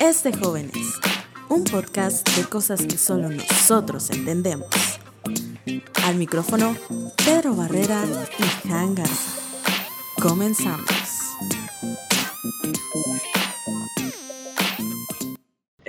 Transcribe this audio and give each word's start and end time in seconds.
Es 0.00 0.24
de 0.24 0.32
jóvenes, 0.32 0.72
un 1.48 1.62
podcast 1.62 2.28
de 2.36 2.44
cosas 2.46 2.84
que 2.84 2.98
solo 2.98 3.28
nosotros 3.28 4.10
entendemos. 4.10 4.68
Al 6.04 6.16
micrófono, 6.16 6.74
Pedro 7.24 7.54
Barrera 7.54 8.04
y 8.38 8.68
Jan 8.68 8.96
Garza. 8.96 9.38
Comenzamos. 10.20 11.17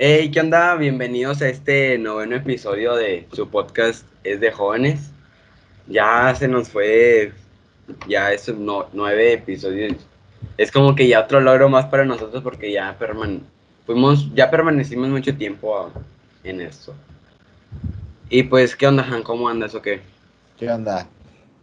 Hey, 0.02 0.30
¿qué 0.30 0.40
onda? 0.40 0.76
Bienvenidos 0.76 1.42
a 1.42 1.50
este 1.50 1.98
noveno 1.98 2.34
episodio 2.36 2.94
de 2.94 3.26
su 3.34 3.50
podcast 3.50 4.06
Es 4.24 4.40
de 4.40 4.50
Jóvenes. 4.50 5.10
Ya 5.88 6.34
se 6.34 6.48
nos 6.48 6.70
fue, 6.70 7.32
ya 8.08 8.32
esos 8.32 8.56
no- 8.56 8.86
nueve 8.94 9.34
episodios. 9.34 9.92
Es 10.56 10.72
como 10.72 10.94
que 10.94 11.06
ya 11.06 11.20
otro 11.20 11.42
logro 11.42 11.68
más 11.68 11.84
para 11.84 12.06
nosotros 12.06 12.42
porque 12.42 12.72
ya, 12.72 12.96
perman 12.98 13.42
fuimos, 13.84 14.34
ya 14.34 14.50
permanecimos 14.50 15.10
mucho 15.10 15.36
tiempo 15.36 15.90
en 16.44 16.62
esto. 16.62 16.94
Y 18.30 18.44
pues, 18.44 18.74
¿qué 18.74 18.86
onda, 18.86 19.02
Han? 19.02 19.22
¿Cómo 19.22 19.50
andas 19.50 19.74
o 19.74 19.82
qué? 19.82 20.00
¿Qué 20.58 20.70
onda? 20.70 21.06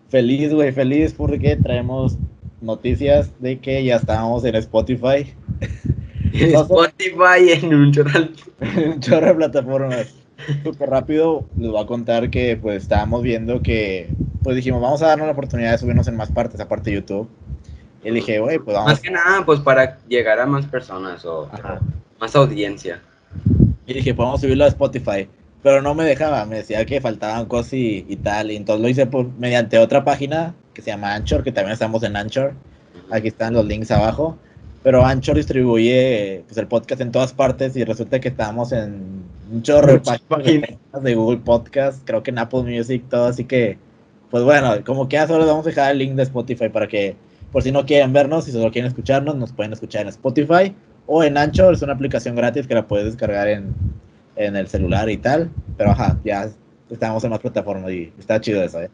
Feliz, 0.09 0.53
güey, 0.53 0.71
feliz 0.71 1.11
porque 1.11 1.55
traemos 1.55 2.15
noticias 2.61 3.31
de 3.41 3.57
que 3.57 3.83
ya 3.83 3.95
estábamos 3.95 4.45
en 4.45 4.53
Spotify, 4.57 5.33
Spotify 6.39 7.51
en 7.51 7.73
un 7.73 7.91
chorral. 7.91 8.33
en 8.59 8.89
un 8.89 8.99
chorro 8.99 9.27
de 9.27 9.35
plataformas. 9.35 10.13
Súper 10.63 10.89
rápido 10.89 11.45
les 11.57 11.71
voy 11.71 11.81
a 11.81 11.87
contar 11.87 12.29
que 12.29 12.57
pues 12.57 12.83
estábamos 12.83 13.23
viendo 13.23 13.61
que, 13.61 14.09
pues 14.43 14.55
dijimos, 14.55 14.81
vamos 14.81 15.01
a 15.01 15.07
darnos 15.07 15.25
la 15.27 15.33
oportunidad 15.33 15.71
de 15.71 15.77
subirnos 15.79 16.07
en 16.07 16.15
más 16.15 16.31
partes, 16.31 16.59
aparte 16.59 16.91
de 16.91 16.97
YouTube. 16.97 17.27
Y 18.03 18.11
dije, 18.11 18.39
güey, 18.39 18.59
pues 18.59 18.75
vamos. 18.75 18.91
Más 18.91 18.99
que 18.99 19.11
nada, 19.11 19.43
pues 19.45 19.59
para 19.59 19.97
llegar 20.07 20.39
a 20.39 20.45
más 20.45 20.65
personas 20.67 21.25
o 21.25 21.49
Ajá. 21.51 21.79
más 22.19 22.35
audiencia. 22.35 23.01
Y 23.85 23.93
dije, 23.93 24.13
podemos 24.13 24.41
subirlo 24.41 24.65
a 24.65 24.67
Spotify. 24.67 25.27
Pero 25.63 25.81
no 25.81 25.95
me 25.95 26.05
dejaba, 26.05 26.45
me 26.45 26.57
decía 26.57 26.85
que 26.85 27.01
faltaban 27.01 27.45
cosas 27.47 27.73
y, 27.73 28.05
y 28.07 28.15
tal. 28.17 28.51
Y 28.51 28.55
entonces 28.55 28.81
lo 28.81 28.89
hice 28.89 29.07
por, 29.07 29.27
mediante 29.39 29.79
otra 29.79 30.05
página 30.05 30.53
que 30.73 30.81
se 30.81 30.91
llama 30.91 31.15
Anchor, 31.15 31.43
que 31.43 31.51
también 31.51 31.73
estamos 31.73 32.03
en 32.03 32.15
Anchor. 32.15 32.53
Aquí 33.11 33.29
están 33.29 33.53
los 33.53 33.65
links 33.65 33.89
abajo. 33.89 34.37
Pero 34.87 35.05
Anchor 35.05 35.35
distribuye 35.35 36.43
pues, 36.47 36.57
el 36.57 36.65
podcast 36.67 37.01
en 37.01 37.11
todas 37.11 37.33
partes 37.33 37.75
y 37.75 37.83
resulta 37.83 38.21
que 38.21 38.29
estamos 38.29 38.71
en 38.71 39.21
un 39.51 39.61
chorro 39.61 39.91
de 39.91 39.99
páginas 39.99 40.77
de 41.03 41.13
Google 41.13 41.39
Podcast, 41.39 42.01
creo 42.05 42.23
que 42.23 42.31
en 42.31 42.37
Apple 42.37 42.63
Music, 42.63 43.03
todo. 43.09 43.25
Así 43.25 43.43
que, 43.43 43.77
pues 44.31 44.45
bueno, 44.45 44.75
como 44.85 45.09
que 45.09 45.17
solo 45.27 45.39
les 45.39 45.47
vamos 45.47 45.65
a 45.65 45.69
dejar 45.71 45.91
el 45.91 45.97
link 45.97 46.13
de 46.13 46.23
Spotify 46.23 46.69
para 46.69 46.87
que, 46.87 47.17
por 47.51 47.63
si 47.63 47.71
no 47.73 47.85
quieren 47.85 48.13
vernos 48.13 48.47
y 48.47 48.53
solo 48.53 48.71
quieren 48.71 48.87
escucharnos, 48.87 49.35
nos 49.35 49.51
pueden 49.51 49.73
escuchar 49.73 50.03
en 50.03 50.07
Spotify 50.07 50.73
o 51.05 51.21
en 51.21 51.37
Anchor. 51.37 51.73
Es 51.73 51.81
una 51.81 51.91
aplicación 51.91 52.37
gratis 52.37 52.65
que 52.65 52.73
la 52.73 52.87
puedes 52.87 53.07
descargar 53.07 53.49
en, 53.49 53.75
en 54.37 54.55
el 54.55 54.69
celular 54.69 55.09
y 55.09 55.17
tal. 55.17 55.49
Pero 55.75 55.91
ajá, 55.91 56.17
ya 56.23 56.49
estamos 56.89 57.21
en 57.25 57.31
más 57.31 57.39
plataformas 57.39 57.91
y 57.91 58.13
está 58.17 58.39
chido 58.39 58.63
eso, 58.63 58.81
¿eh? 58.81 58.89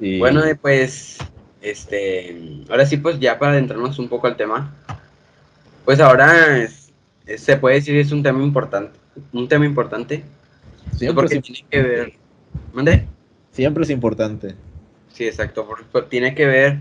Y- 0.00 0.18
Bueno, 0.18 0.42
pues, 0.60 1.16
este, 1.60 2.62
ahora 2.68 2.86
sí, 2.86 2.96
pues 2.96 3.18
ya 3.18 3.38
para 3.38 3.52
adentrarnos 3.52 3.98
un 3.98 4.08
poco 4.08 4.26
al 4.26 4.36
tema, 4.36 4.74
pues 5.84 6.00
ahora 6.00 6.58
es- 6.58 6.90
es- 7.26 7.42
se 7.42 7.56
puede 7.56 7.76
decir 7.76 7.94
que 7.94 8.00
es 8.00 8.12
un 8.12 8.22
tema 8.22 8.42
importante, 8.42 8.98
un 9.32 9.48
tema 9.48 9.64
importante, 9.66 10.22
siempre, 10.96 11.14
porque 11.14 11.36
es, 11.38 11.42
tiene 11.42 11.64
que 11.70 11.82
ver, 11.82 12.12
¿mande? 12.72 13.06
siempre 13.52 13.82
es 13.84 13.90
importante. 13.90 14.54
Sí, 15.12 15.26
exacto, 15.26 15.66
porque 15.66 16.02
tiene 16.08 16.34
que 16.34 16.46
ver, 16.46 16.78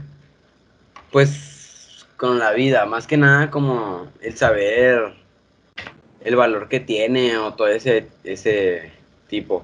pues, 1.12 2.06
con 2.18 2.40
la 2.40 2.52
vida, 2.52 2.86
más 2.86 3.08
que 3.08 3.18
nada 3.18 3.50
como 3.50 4.08
el 4.22 4.36
saber 4.36 5.14
el 6.24 6.36
valor 6.36 6.68
que 6.68 6.80
tiene 6.80 7.38
o 7.38 7.54
todo 7.54 7.68
ese, 7.68 8.08
ese 8.24 8.92
tipo. 9.30 9.64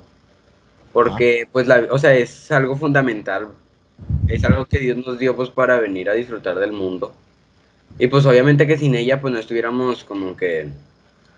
Porque, 0.94 1.47
pues, 1.51 1.68
la, 1.68 1.88
o 1.91 1.97
sea, 1.97 2.13
es 2.13 2.51
algo 2.51 2.75
fundamental, 2.75 3.50
es 4.28 4.44
algo 4.44 4.66
que 4.66 4.80
Dios 4.80 4.98
nos 5.06 5.20
dio, 5.20 5.36
pues, 5.36 5.50
para 5.50 5.80
venir 5.80 6.09
a 6.09 6.14
disfrutar 6.14 6.58
del 6.59 6.72
mundo. 6.72 7.14
Y, 8.00 8.08
pues, 8.08 8.26
obviamente 8.26 8.68
que 8.68 8.78
sin 8.78 8.96
ella, 8.96 9.22
pues, 9.22 9.34
no 9.34 9.40
estuviéramos 9.40 10.04
como 10.04 10.36
que 10.36 10.70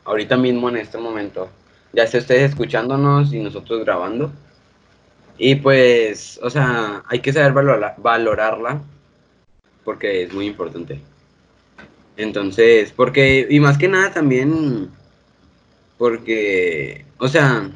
ahorita 0.06 0.38
mismo 0.38 0.70
en 0.70 0.78
este 0.78 0.98
momento, 0.98 1.50
ya 1.94 2.08
sea 2.08 2.20
ustedes 2.20 2.52
escuchándonos 2.52 3.34
y 3.34 3.40
nosotros 3.40 3.84
grabando. 3.84 4.32
Y 5.38 5.56
pues, 5.56 6.40
o 6.42 6.50
sea, 6.50 7.04
hay 7.08 7.20
que 7.20 7.34
saber 7.34 7.54
valora- 7.54 7.96
valorarla 7.98 8.82
porque 9.84 10.24
es 10.24 10.34
muy 10.34 10.46
importante. 10.48 11.00
Entonces, 12.18 12.94
porque, 12.96 13.46
y 13.50 13.60
más 13.60 13.78
que 13.78 13.90
nada 13.90 14.14
también, 14.14 14.90
porque, 15.98 17.06
o 17.18 17.28
sea, 17.28 17.70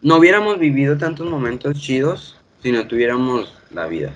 no 0.00 0.16
hubiéramos 0.16 0.58
vivido 0.58 0.96
tantos 0.96 1.28
momentos 1.28 1.80
chidos 1.80 2.38
si 2.62 2.70
no 2.70 2.86
tuviéramos 2.86 3.52
la 3.74 3.86
vida. 3.86 4.12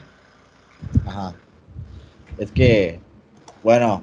Ajá. 1.07 1.35
Es 2.39 2.51
que, 2.53 3.01
bueno, 3.63 4.03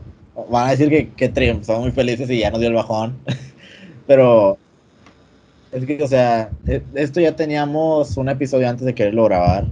van 0.50 0.68
a 0.68 0.72
decir 0.72 0.90
que, 0.90 1.10
que 1.10 1.64
son 1.64 1.82
muy 1.82 1.92
felices 1.92 2.30
y 2.30 2.40
ya 2.40 2.52
nos 2.52 2.60
dio 2.60 2.70
el 2.70 2.76
bajón. 2.76 3.16
Pero 4.08 4.58
es 5.72 5.86
que, 5.86 6.02
o 6.04 6.08
sea, 6.08 6.52
e- 6.68 6.82
esto 6.96 7.20
ya 7.20 7.36
teníamos 7.36 8.18
un 8.18 8.30
episodio 8.30 8.70
antes 8.70 8.86
de 8.86 8.96
quererlo 8.96 9.26
grabar. 9.26 9.66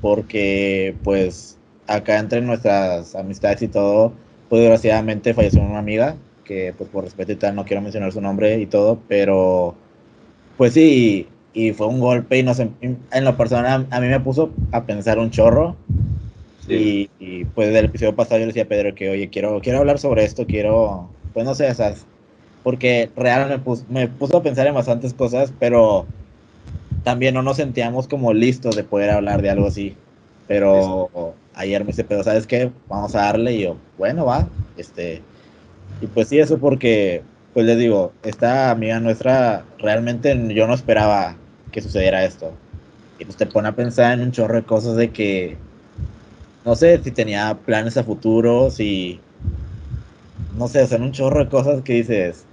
Porque, 0.00 0.96
pues, 1.04 1.58
acá 1.86 2.18
entre 2.18 2.40
nuestras 2.40 3.14
amistades 3.14 3.62
y 3.62 3.68
todo, 3.68 4.12
pues 4.48 4.60
desgraciadamente 4.62 5.34
falleció 5.34 5.62
una 5.62 5.78
amiga. 5.78 6.16
Que, 6.44 6.74
pues, 6.76 6.90
por 6.90 7.04
respeto 7.04 7.32
y 7.32 7.36
tal, 7.36 7.54
no 7.54 7.64
quiero 7.64 7.82
mencionar 7.82 8.12
su 8.12 8.20
nombre 8.20 8.58
y 8.60 8.66
todo. 8.66 8.98
Pero, 9.08 9.74
pues 10.56 10.74
sí, 10.74 11.28
y, 11.52 11.72
fue 11.72 11.86
un 11.86 12.00
golpe 12.00 12.38
y 12.38 12.42
nos, 12.42 12.58
en 12.60 13.24
lo 13.24 13.36
personal 13.36 13.86
a 13.90 14.00
mí 14.00 14.08
me 14.08 14.20
puso 14.20 14.50
a 14.72 14.84
pensar 14.84 15.18
un 15.18 15.30
chorro. 15.30 15.76
Sí. 16.66 17.10
Y, 17.18 17.24
y, 17.24 17.44
pues 17.44 17.72
del 17.72 17.86
episodio 17.86 18.14
pasado 18.14 18.36
yo 18.38 18.46
le 18.46 18.52
decía 18.52 18.62
a 18.62 18.68
Pedro 18.68 18.94
que, 18.94 19.10
oye, 19.10 19.28
quiero, 19.30 19.60
quiero 19.60 19.78
hablar 19.80 19.98
sobre 19.98 20.24
esto, 20.24 20.46
quiero, 20.46 21.08
pues 21.32 21.44
no 21.44 21.54
sé, 21.54 21.68
o 21.70 21.74
sea, 21.74 21.94
porque 22.62 23.10
real 23.16 23.48
me, 23.48 23.58
pus- 23.58 23.84
me 23.88 24.06
puso 24.08 24.36
a 24.36 24.42
pensar 24.42 24.66
en 24.66 24.74
bastantes 24.74 25.12
cosas, 25.12 25.52
pero 25.58 26.06
también 27.02 27.34
no 27.34 27.42
nos 27.42 27.56
sentíamos 27.56 28.06
como 28.06 28.32
listos 28.32 28.76
de 28.76 28.84
poder 28.84 29.10
hablar 29.10 29.42
de 29.42 29.50
algo 29.50 29.66
así. 29.66 29.96
Pero 30.46 31.10
ayer 31.54 31.82
me 31.82 31.88
dice, 31.88 32.04
Pedro, 32.04 32.22
¿sabes 32.24 32.46
qué? 32.46 32.70
Vamos 32.88 33.14
a 33.14 33.22
darle 33.22 33.54
y 33.54 33.62
yo, 33.62 33.76
bueno, 33.98 34.24
va, 34.26 34.48
este, 34.76 35.22
y 36.00 36.06
pues 36.06 36.28
sí, 36.28 36.38
eso 36.38 36.58
porque, 36.58 37.22
pues 37.54 37.66
les 37.66 37.78
digo, 37.78 38.12
esta 38.22 38.70
amiga 38.70 39.00
nuestra, 39.00 39.64
realmente 39.78 40.36
yo 40.54 40.66
no 40.66 40.74
esperaba 40.74 41.36
que 41.72 41.80
sucediera 41.80 42.24
esto. 42.24 42.52
Y 43.18 43.24
pues 43.24 43.36
te 43.36 43.46
pone 43.46 43.68
a 43.68 43.76
pensar 43.76 44.14
en 44.14 44.26
un 44.26 44.32
chorro 44.32 44.56
de 44.56 44.64
cosas 44.64 44.96
de 44.96 45.10
que, 45.10 45.56
no 46.64 46.76
sé 46.76 47.02
si 47.02 47.10
tenía 47.10 47.58
planes 47.66 47.96
a 47.96 48.04
futuro, 48.04 48.70
si, 48.70 49.20
no 50.56 50.68
sé, 50.68 50.86
sea, 50.86 50.98
un 50.98 51.12
chorro 51.12 51.44
de 51.44 51.50
cosas 51.50 51.82
que 51.82 51.94
dices, 51.94 52.44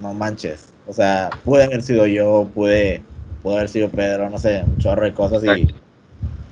no 0.00 0.14
manches, 0.14 0.72
o 0.86 0.92
sea, 0.92 1.30
pude 1.44 1.64
haber 1.64 1.82
sido 1.82 2.06
yo, 2.06 2.48
pude, 2.54 3.02
pude 3.42 3.56
haber 3.56 3.68
sido 3.68 3.90
Pedro, 3.90 4.30
no 4.30 4.38
sé, 4.38 4.62
un 4.62 4.78
chorro 4.78 5.04
de 5.04 5.14
cosas 5.14 5.44
y 5.44 5.62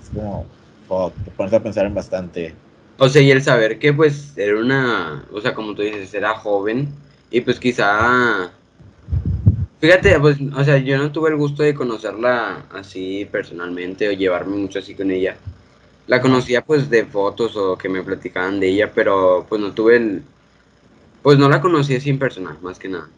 es 0.02 0.10
como, 0.14 0.44
fuck, 0.86 1.14
te 1.24 1.30
pones 1.30 1.52
a 1.52 1.62
pensar 1.62 1.86
en 1.86 1.94
bastante. 1.94 2.54
O 2.98 3.08
sea, 3.08 3.22
y 3.22 3.30
el 3.30 3.42
saber 3.42 3.78
que 3.78 3.92
pues 3.92 4.36
era 4.36 4.58
una, 4.58 5.24
o 5.32 5.40
sea, 5.40 5.54
como 5.54 5.74
tú 5.74 5.82
dices, 5.82 6.12
era 6.14 6.34
joven 6.34 6.88
y 7.30 7.40
pues 7.40 7.60
quizá, 7.60 8.50
fíjate, 9.80 10.18
pues, 10.20 10.38
o 10.56 10.64
sea, 10.64 10.78
yo 10.78 10.98
no 10.98 11.12
tuve 11.12 11.30
el 11.30 11.36
gusto 11.36 11.62
de 11.62 11.74
conocerla 11.74 12.66
así 12.72 13.24
personalmente 13.30 14.08
o 14.08 14.12
llevarme 14.12 14.56
mucho 14.56 14.78
así 14.78 14.94
con 14.94 15.10
ella. 15.10 15.36
La 16.06 16.20
conocía 16.20 16.62
pues 16.62 16.90
de 16.90 17.06
fotos 17.06 17.56
o 17.56 17.78
que 17.78 17.88
me 17.88 18.02
platicaban 18.02 18.60
de 18.60 18.68
ella, 18.70 18.92
pero 18.94 19.46
pues 19.48 19.60
no 19.60 19.72
tuve 19.74 19.96
el, 19.96 20.22
pues 21.22 21.38
no 21.38 21.48
la 21.48 21.60
conocí 21.60 21.96
así 21.96 22.10
en 22.10 22.18
persona, 22.18 22.56
más 22.62 22.78
que 22.78 22.88
nada. 22.88 23.08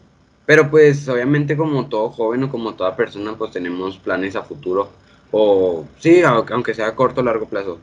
Pero 0.46 0.70
pues 0.70 1.08
obviamente 1.08 1.56
como 1.56 1.88
todo 1.88 2.10
joven 2.10 2.44
o 2.44 2.50
como 2.50 2.74
toda 2.74 2.96
persona 2.96 3.34
pues 3.36 3.52
tenemos 3.52 3.98
planes 3.98 4.36
a 4.36 4.42
futuro 4.42 4.90
o 5.30 5.86
sí, 5.98 6.22
au- 6.22 6.46
aunque 6.52 6.74
sea 6.74 6.88
a 6.88 6.96
corto 6.96 7.20
o 7.20 7.24
largo 7.24 7.46
plazo. 7.48 7.78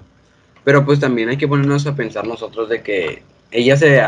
Pero 0.66 0.86
pues 0.86 1.00
también 1.00 1.30
hay 1.30 1.38
que 1.38 1.48
ponernos 1.48 1.88
a 1.88 1.96
pensar 1.96 2.28
nosotros 2.28 2.70
de 2.70 2.84
que 2.84 3.24
ella 3.52 3.78
se... 3.78 4.02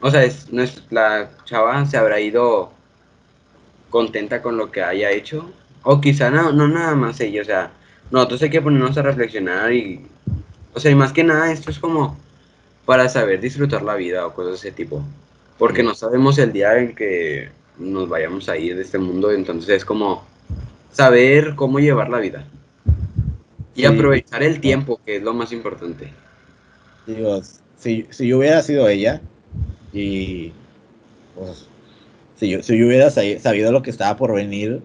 O 0.00 0.10
sea, 0.10 0.24
es, 0.24 0.52
no 0.52 0.62
es- 0.62 0.82
la 0.90 1.30
chava 1.44 1.84
se 1.86 1.96
habrá 1.96 2.20
ido 2.20 2.70
contenta 3.90 4.42
con 4.42 4.56
lo 4.56 4.70
que 4.70 4.82
haya 4.82 5.10
hecho. 5.10 5.50
O 5.82 6.00
quizá 6.00 6.30
no, 6.30 6.52
no 6.52 6.68
nada 6.68 6.94
más 6.94 7.20
ella, 7.20 7.42
o 7.42 7.44
sea, 7.44 7.70
nosotros 8.10 8.42
hay 8.42 8.50
que 8.50 8.62
ponernos 8.62 8.96
a 8.98 9.02
reflexionar 9.02 9.72
y... 9.72 10.06
O 10.74 10.80
sea, 10.80 10.90
y 10.90 10.94
más 10.94 11.12
que 11.12 11.24
nada 11.24 11.50
esto 11.50 11.70
es 11.70 11.78
como 11.78 12.16
para 12.84 13.08
saber 13.08 13.40
disfrutar 13.40 13.82
la 13.82 13.94
vida 13.94 14.26
o 14.26 14.32
cosas 14.32 14.52
de 14.52 14.68
ese 14.68 14.72
tipo. 14.76 15.02
Porque 15.58 15.82
no 15.82 15.94
sabemos 15.94 16.38
el 16.38 16.52
día 16.52 16.78
en 16.78 16.94
que 16.94 17.50
nos 17.78 18.08
vayamos 18.08 18.48
a 18.48 18.56
ir 18.56 18.76
de 18.76 18.82
este 18.82 18.98
mundo, 18.98 19.30
entonces 19.32 19.70
es 19.70 19.84
como 19.84 20.24
saber 20.92 21.54
cómo 21.54 21.80
llevar 21.80 22.08
la 22.10 22.18
vida 22.18 22.44
y 23.74 23.80
Sí. 23.80 23.86
aprovechar 23.86 24.42
el 24.42 24.60
tiempo, 24.60 25.00
que 25.04 25.16
es 25.16 25.22
lo 25.22 25.34
más 25.34 25.52
importante. 25.52 26.12
Si, 27.78 28.06
si 28.10 28.28
yo 28.28 28.38
hubiera 28.38 28.62
sido 28.62 28.88
ella 28.88 29.20
y 29.92 30.52
pues, 31.34 31.66
si 32.38 32.50
yo, 32.50 32.62
si 32.64 32.78
yo 32.78 32.86
hubiera 32.88 33.10
sa- 33.10 33.22
sabido 33.40 33.72
lo 33.72 33.82
que 33.82 33.90
estaba 33.90 34.16
por 34.16 34.34
venir, 34.34 34.84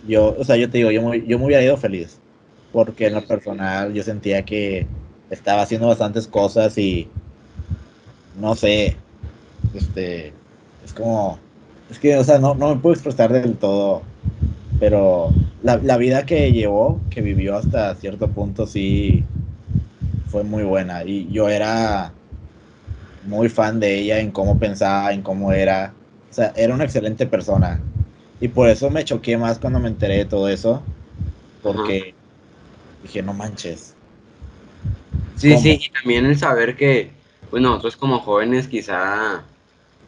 yo, 0.00 0.34
o 0.36 0.44
sea, 0.44 0.56
yo 0.56 0.70
te 0.70 0.78
digo, 0.78 0.90
yo 0.92 1.02
me, 1.08 1.26
yo 1.26 1.38
me 1.38 1.46
hubiera 1.46 1.62
ido 1.64 1.76
feliz, 1.78 2.22
porque 2.70 3.08
en 3.08 3.14
lo 3.14 3.26
personal 3.26 3.94
yo 3.94 4.02
sentía 4.04 4.44
que 4.44 4.94
estaba 5.30 5.62
haciendo 5.62 5.88
bastantes 5.88 6.28
cosas 6.28 6.78
y 6.78 7.16
no 8.32 8.54
sé, 8.56 9.04
este, 9.72 10.40
es 10.80 10.94
como, 10.94 11.48
es 11.88 11.98
que, 12.00 12.16
o 12.18 12.24
sea, 12.24 12.38
no, 12.38 12.54
no 12.54 12.74
me 12.74 12.82
puedo 12.82 12.94
expresar 12.94 13.32
del 13.32 13.58
todo, 13.58 14.12
pero 14.78 15.42
la, 15.58 15.78
la 15.78 15.98
vida 15.98 16.26
que 16.26 16.52
llevó, 16.52 17.08
que 17.10 17.22
vivió 17.22 17.56
hasta 17.56 17.94
cierto 17.96 18.32
punto, 18.34 18.66
sí, 18.68 19.32
fue 20.26 20.44
muy 20.44 20.64
buena 20.64 21.04
y 21.04 21.32
yo 21.32 21.48
era 21.50 22.20
muy 23.20 23.48
fan 23.48 23.80
de 23.80 23.98
ella 24.00 24.20
en 24.20 24.30
cómo 24.32 24.58
pensaba, 24.58 25.12
en 25.12 25.22
cómo 25.22 25.52
era. 25.52 25.99
O 26.30 26.34
sea, 26.34 26.52
era 26.56 26.74
una 26.74 26.84
excelente 26.84 27.26
persona. 27.26 27.80
Y 28.40 28.48
por 28.48 28.68
eso 28.68 28.90
me 28.90 29.04
choqué 29.04 29.36
más 29.36 29.58
cuando 29.58 29.80
me 29.80 29.88
enteré 29.88 30.18
de 30.18 30.24
todo 30.24 30.48
eso. 30.48 30.82
Porque 31.62 32.14
dije, 33.02 33.22
no 33.22 33.34
manches. 33.34 33.94
Sí, 35.36 35.50
¿Cómo? 35.50 35.62
sí, 35.62 35.78
y 35.82 35.90
también 35.90 36.26
el 36.26 36.38
saber 36.38 36.76
que, 36.76 37.10
pues 37.50 37.62
nosotros 37.62 37.96
como 37.96 38.20
jóvenes 38.20 38.68
quizá 38.68 39.42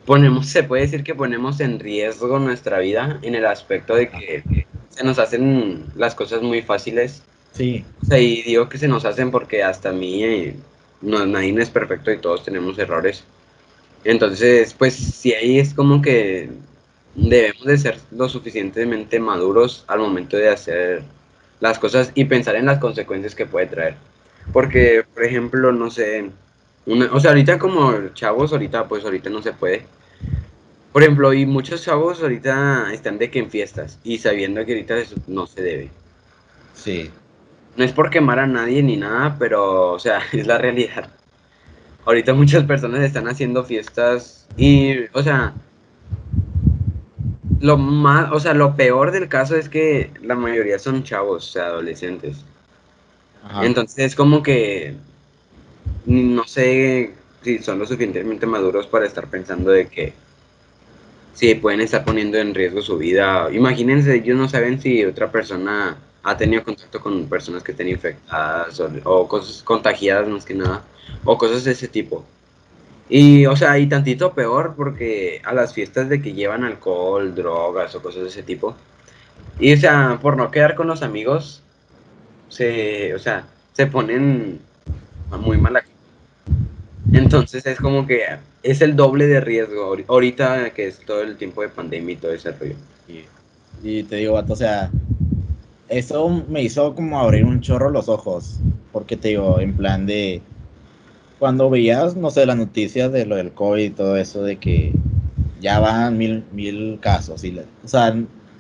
ponemos, 0.05 0.47
se 0.47 0.63
puede 0.63 0.83
decir 0.83 1.05
que 1.05 1.15
ponemos 1.15 1.61
en 1.61 1.79
riesgo 1.81 2.39
nuestra 2.39 2.79
vida 2.79 3.19
en 3.23 3.35
el 3.35 3.47
aspecto 3.47 3.95
de 3.95 4.09
que 4.11 4.67
se 4.91 5.05
nos 5.05 5.19
hacen 5.19 5.87
las 5.97 6.15
cosas 6.15 6.43
muy 6.43 6.63
fáciles. 6.63 7.23
Sí, 7.53 7.85
O 8.03 8.07
sea, 8.07 8.19
y 8.19 8.43
digo 8.43 8.69
que 8.69 8.79
se 8.79 8.89
nos 8.89 9.05
hacen 9.05 9.31
porque 9.31 9.63
hasta 9.63 9.91
a 9.91 9.93
mí 9.93 10.25
eh, 10.25 10.57
no, 11.03 11.27
nadie 11.27 11.55
es 11.61 11.71
perfecto 11.71 12.11
y 12.11 12.19
todos 12.19 12.45
tenemos 12.45 12.79
errores. 12.79 13.25
Entonces, 14.05 14.75
pues 14.75 14.95
sí 14.95 15.33
ahí 15.35 15.59
es 15.59 15.75
como 15.75 16.03
que 16.03 16.51
debemos 17.15 17.65
de 17.65 17.79
ser 17.79 17.99
lo 18.11 18.29
suficientemente 18.29 19.21
maduros 19.21 19.85
al 19.89 20.01
momento 20.01 20.37
de 20.37 20.49
hacer 20.49 21.03
las 21.61 21.79
cosas 21.79 22.11
y 22.15 22.25
pensar 22.25 22.57
en 22.57 22.67
las 22.67 22.79
consecuencias 22.79 23.35
que 23.35 23.47
puede 23.47 23.67
traer. 23.67 23.97
Porque, 24.53 25.05
por 25.15 25.25
ejemplo, 25.25 25.73
no 25.73 25.91
sé, 25.91 26.31
una- 26.87 27.13
o 27.13 27.21
sea, 27.21 27.31
ahorita 27.31 27.59
como 27.59 28.09
chavos, 28.15 28.53
ahorita 28.53 28.89
pues 28.89 29.05
ahorita 29.05 29.31
no 29.31 29.43
se 29.43 29.53
puede. 29.53 29.87
Por 30.93 31.03
ejemplo, 31.03 31.33
y 31.33 31.47
muchos 31.47 31.83
chavos 31.83 32.23
ahorita 32.23 32.93
están 32.93 33.19
de 33.19 33.31
que 33.31 33.39
en 33.39 33.51
fiestas 33.51 33.99
y 34.05 34.19
sabiendo 34.19 34.65
que 34.65 34.73
ahorita 34.73 34.99
eso 34.99 35.17
no 35.27 35.47
se 35.47 35.63
debe. 35.63 35.91
sí. 36.75 37.11
No 37.77 37.85
es 37.85 37.93
por 37.93 38.11
quemar 38.11 38.39
a 38.41 38.47
nadie 38.47 38.83
ni 38.83 38.97
nada, 38.99 39.37
pero, 39.39 39.93
o 39.93 39.99
sea, 39.99 40.21
es 40.33 40.47
la 40.47 40.59
realidad. 40.59 41.11
Ahorita 42.05 42.35
muchas 42.35 42.65
personas 42.65 43.01
están 43.01 43.29
haciendo 43.29 43.65
fiestas 43.65 44.47
y, 44.57 44.95
o 45.13 45.23
sea, 45.23 45.55
lo 47.61 47.79
más, 47.79 48.33
o 48.33 48.41
sea, 48.41 48.55
lo 48.55 48.75
peor 48.75 49.13
del 49.13 49.29
caso 49.29 49.57
es 49.57 49.69
que 49.69 50.11
la 50.23 50.35
mayoría 50.35 50.79
son 50.79 51.05
chavos, 51.05 51.49
o 51.49 51.53
sea, 51.53 51.67
adolescentes. 51.67 52.45
Ajá. 53.45 53.65
Entonces 53.65 53.99
es 54.07 54.15
como 54.17 54.43
que 54.43 54.97
no 56.07 56.45
sé 56.47 57.15
si 57.43 57.59
son 57.59 57.79
lo 57.79 57.87
suficientemente 57.87 58.47
maduros 58.47 58.87
para 58.87 59.07
estar 59.07 59.29
pensando 59.29 59.71
de 59.71 59.87
que 59.87 60.13
si 61.35 61.55
pueden 61.55 61.81
estar 61.81 62.05
poniendo 62.05 62.39
en 62.39 62.55
riesgo 62.55 62.83
su 62.83 62.99
vida. 62.99 63.49
Imagínense, 63.53 64.15
ellos 64.17 64.37
no 64.37 64.49
saben 64.49 64.81
si 64.81 65.05
otra 65.05 65.31
persona 65.31 65.97
ha 66.23 66.37
tenido 66.37 66.65
contacto 66.65 67.01
con 67.01 67.27
personas 67.29 67.63
que 67.63 67.73
estén 67.73 67.89
infectadas 67.89 68.79
o, 68.81 68.91
o 69.05 69.29
cosas 69.29 69.63
contagiadas 69.63 70.29
más 70.29 70.45
que 70.45 70.55
nada, 70.55 70.85
o 71.25 71.39
cosas 71.39 71.65
de 71.65 71.73
ese 71.73 71.89
tipo. 71.89 72.25
Y, 73.09 73.47
o 73.47 73.57
sea, 73.57 73.79
y 73.79 73.87
tantito 73.89 74.33
peor 74.33 74.75
porque 74.77 75.43
a 75.45 75.53
las 75.53 75.75
fiestas 75.75 76.09
de 76.09 76.23
que 76.23 76.33
llevan 76.33 76.65
alcohol, 76.65 77.35
drogas 77.35 77.95
o 77.95 78.03
cosas 78.03 78.23
de 78.23 78.29
ese 78.29 78.43
tipo. 78.43 78.75
Y, 79.59 79.73
o 79.75 79.77
sea, 79.77 80.19
por 80.23 80.37
no 80.37 80.51
quedar 80.51 80.75
con 80.75 80.87
los 80.87 81.03
amigos, 81.03 81.63
se, 82.49 83.15
o 83.15 83.19
sea, 83.19 83.45
se 83.73 83.87
ponen 83.87 84.61
muy 85.41 85.59
mala. 85.59 85.83
Entonces 87.13 87.67
es 87.67 87.79
como 87.79 88.07
que 88.07 88.23
es 88.63 88.81
el 88.81 88.97
doble 88.97 89.27
de 89.27 89.41
riesgo 89.41 89.95
ahori- 89.95 90.05
ahorita 90.09 90.71
que 90.71 90.87
es 90.87 90.99
todo 91.01 91.23
el 91.23 91.37
tiempo 91.37 91.63
de 91.63 91.69
pandemia 91.69 92.15
y 92.15 92.17
todo 92.17 92.33
ese 92.33 92.53
rollo. 92.53 92.75
Y, 93.09 93.25
y 93.83 94.03
te 94.05 94.17
digo, 94.17 94.35
vato, 94.35 94.53
o 94.53 94.57
sea, 94.57 94.91
eso 95.89 96.45
me 96.49 96.63
hizo 96.63 96.95
como 96.95 97.21
abrir 97.21 97.45
un 97.45 97.61
chorro 97.61 97.91
los 97.91 98.09
ojos. 98.09 98.57
Porque 98.93 99.17
te 99.17 99.29
digo, 99.29 99.61
en 99.61 99.75
plan 99.75 100.07
de. 100.07 100.43
Cuando 101.43 101.69
veías, 101.69 102.15
no 102.15 102.31
sé, 102.31 102.47
las 102.47 102.57
noticias 102.57 103.11
de 103.11 103.27
lo 103.27 103.35
del 103.35 103.51
COVID 103.51 103.83
y 103.83 103.91
todo 103.91 104.17
eso, 104.17 104.45
de 104.45 104.59
que 104.59 104.93
ya 105.61 105.81
van 105.81 106.17
mil, 106.17 106.45
mil 106.53 107.01
casos. 107.01 107.43
Y 107.43 107.51
le- 107.51 107.67
o 107.85 107.89
sea, 107.89 108.15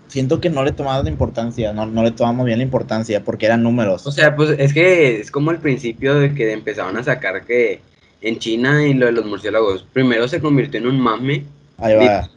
siento 0.08 0.40
que 0.40 0.50
no 0.50 0.64
le 0.64 0.72
tomamos 0.72 1.04
la 1.04 1.10
importancia, 1.10 1.72
no, 1.72 1.86
no 1.86 2.02
le 2.02 2.10
tomamos 2.10 2.44
bien 2.44 2.58
la 2.58 2.64
importancia 2.64 3.22
porque 3.22 3.46
eran 3.46 3.62
números. 3.62 4.04
O 4.08 4.10
sea, 4.10 4.34
pues 4.34 4.56
es 4.58 4.74
que 4.74 5.20
es 5.20 5.30
como 5.30 5.52
el 5.52 5.58
principio 5.58 6.16
de 6.16 6.34
que 6.34 6.52
empezaban 6.52 6.96
a 6.96 7.04
sacar 7.04 7.46
que 7.46 7.78
en 8.20 8.40
China 8.40 8.84
y 8.84 8.94
lo 8.94 9.06
de 9.06 9.12
los 9.12 9.26
murciélagos, 9.26 9.86
primero 9.92 10.26
se 10.26 10.40
convirtió 10.40 10.80
en 10.80 10.88
un 10.88 10.98
mame. 10.98 11.44
Ahí 11.78 11.94
va. 11.94 12.28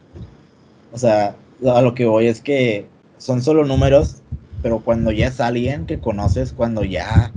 O 0.92 0.96
sea, 0.96 1.34
a 1.74 1.82
lo 1.82 1.92
que 1.92 2.04
voy 2.04 2.28
es 2.28 2.40
que 2.40 2.86
son 3.18 3.42
solo 3.42 3.64
números, 3.64 4.22
pero 4.62 4.78
cuando 4.78 5.10
ya 5.10 5.26
es 5.26 5.40
alguien 5.40 5.86
que 5.86 5.98
conoces, 5.98 6.52
cuando 6.52 6.84
ya 6.84 7.32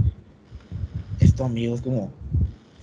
es 1.20 1.34
tu 1.34 1.44
amigo, 1.44 1.74
es 1.74 1.82
como, 1.82 2.12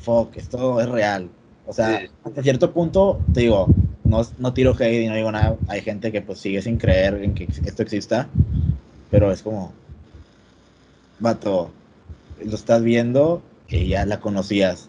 fuck, 0.06 0.36
esto 0.36 0.80
es 0.80 0.88
real. 0.88 1.28
O 1.66 1.72
sea, 1.72 1.98
Sí. 1.98 2.06
hasta 2.24 2.42
cierto 2.42 2.72
punto, 2.72 3.20
te 3.34 3.40
digo, 3.40 3.68
no, 4.04 4.22
no 4.38 4.52
tiro 4.52 4.70
hate 4.78 5.02
y 5.02 5.08
no 5.08 5.16
digo 5.16 5.32
nada. 5.32 5.56
Hay 5.66 5.80
gente 5.80 6.12
que 6.12 6.22
pues 6.22 6.38
sigue 6.38 6.62
sin 6.62 6.78
creer 6.78 7.14
en 7.24 7.34
que 7.34 7.48
esto 7.64 7.82
exista, 7.82 8.28
pero 9.10 9.32
es 9.32 9.42
como, 9.42 9.72
vato, 11.18 11.70
lo 12.44 12.54
estás 12.54 12.82
viendo 12.84 13.42
y 13.68 13.88
ya 13.88 14.06
la 14.06 14.20
conocías. 14.20 14.88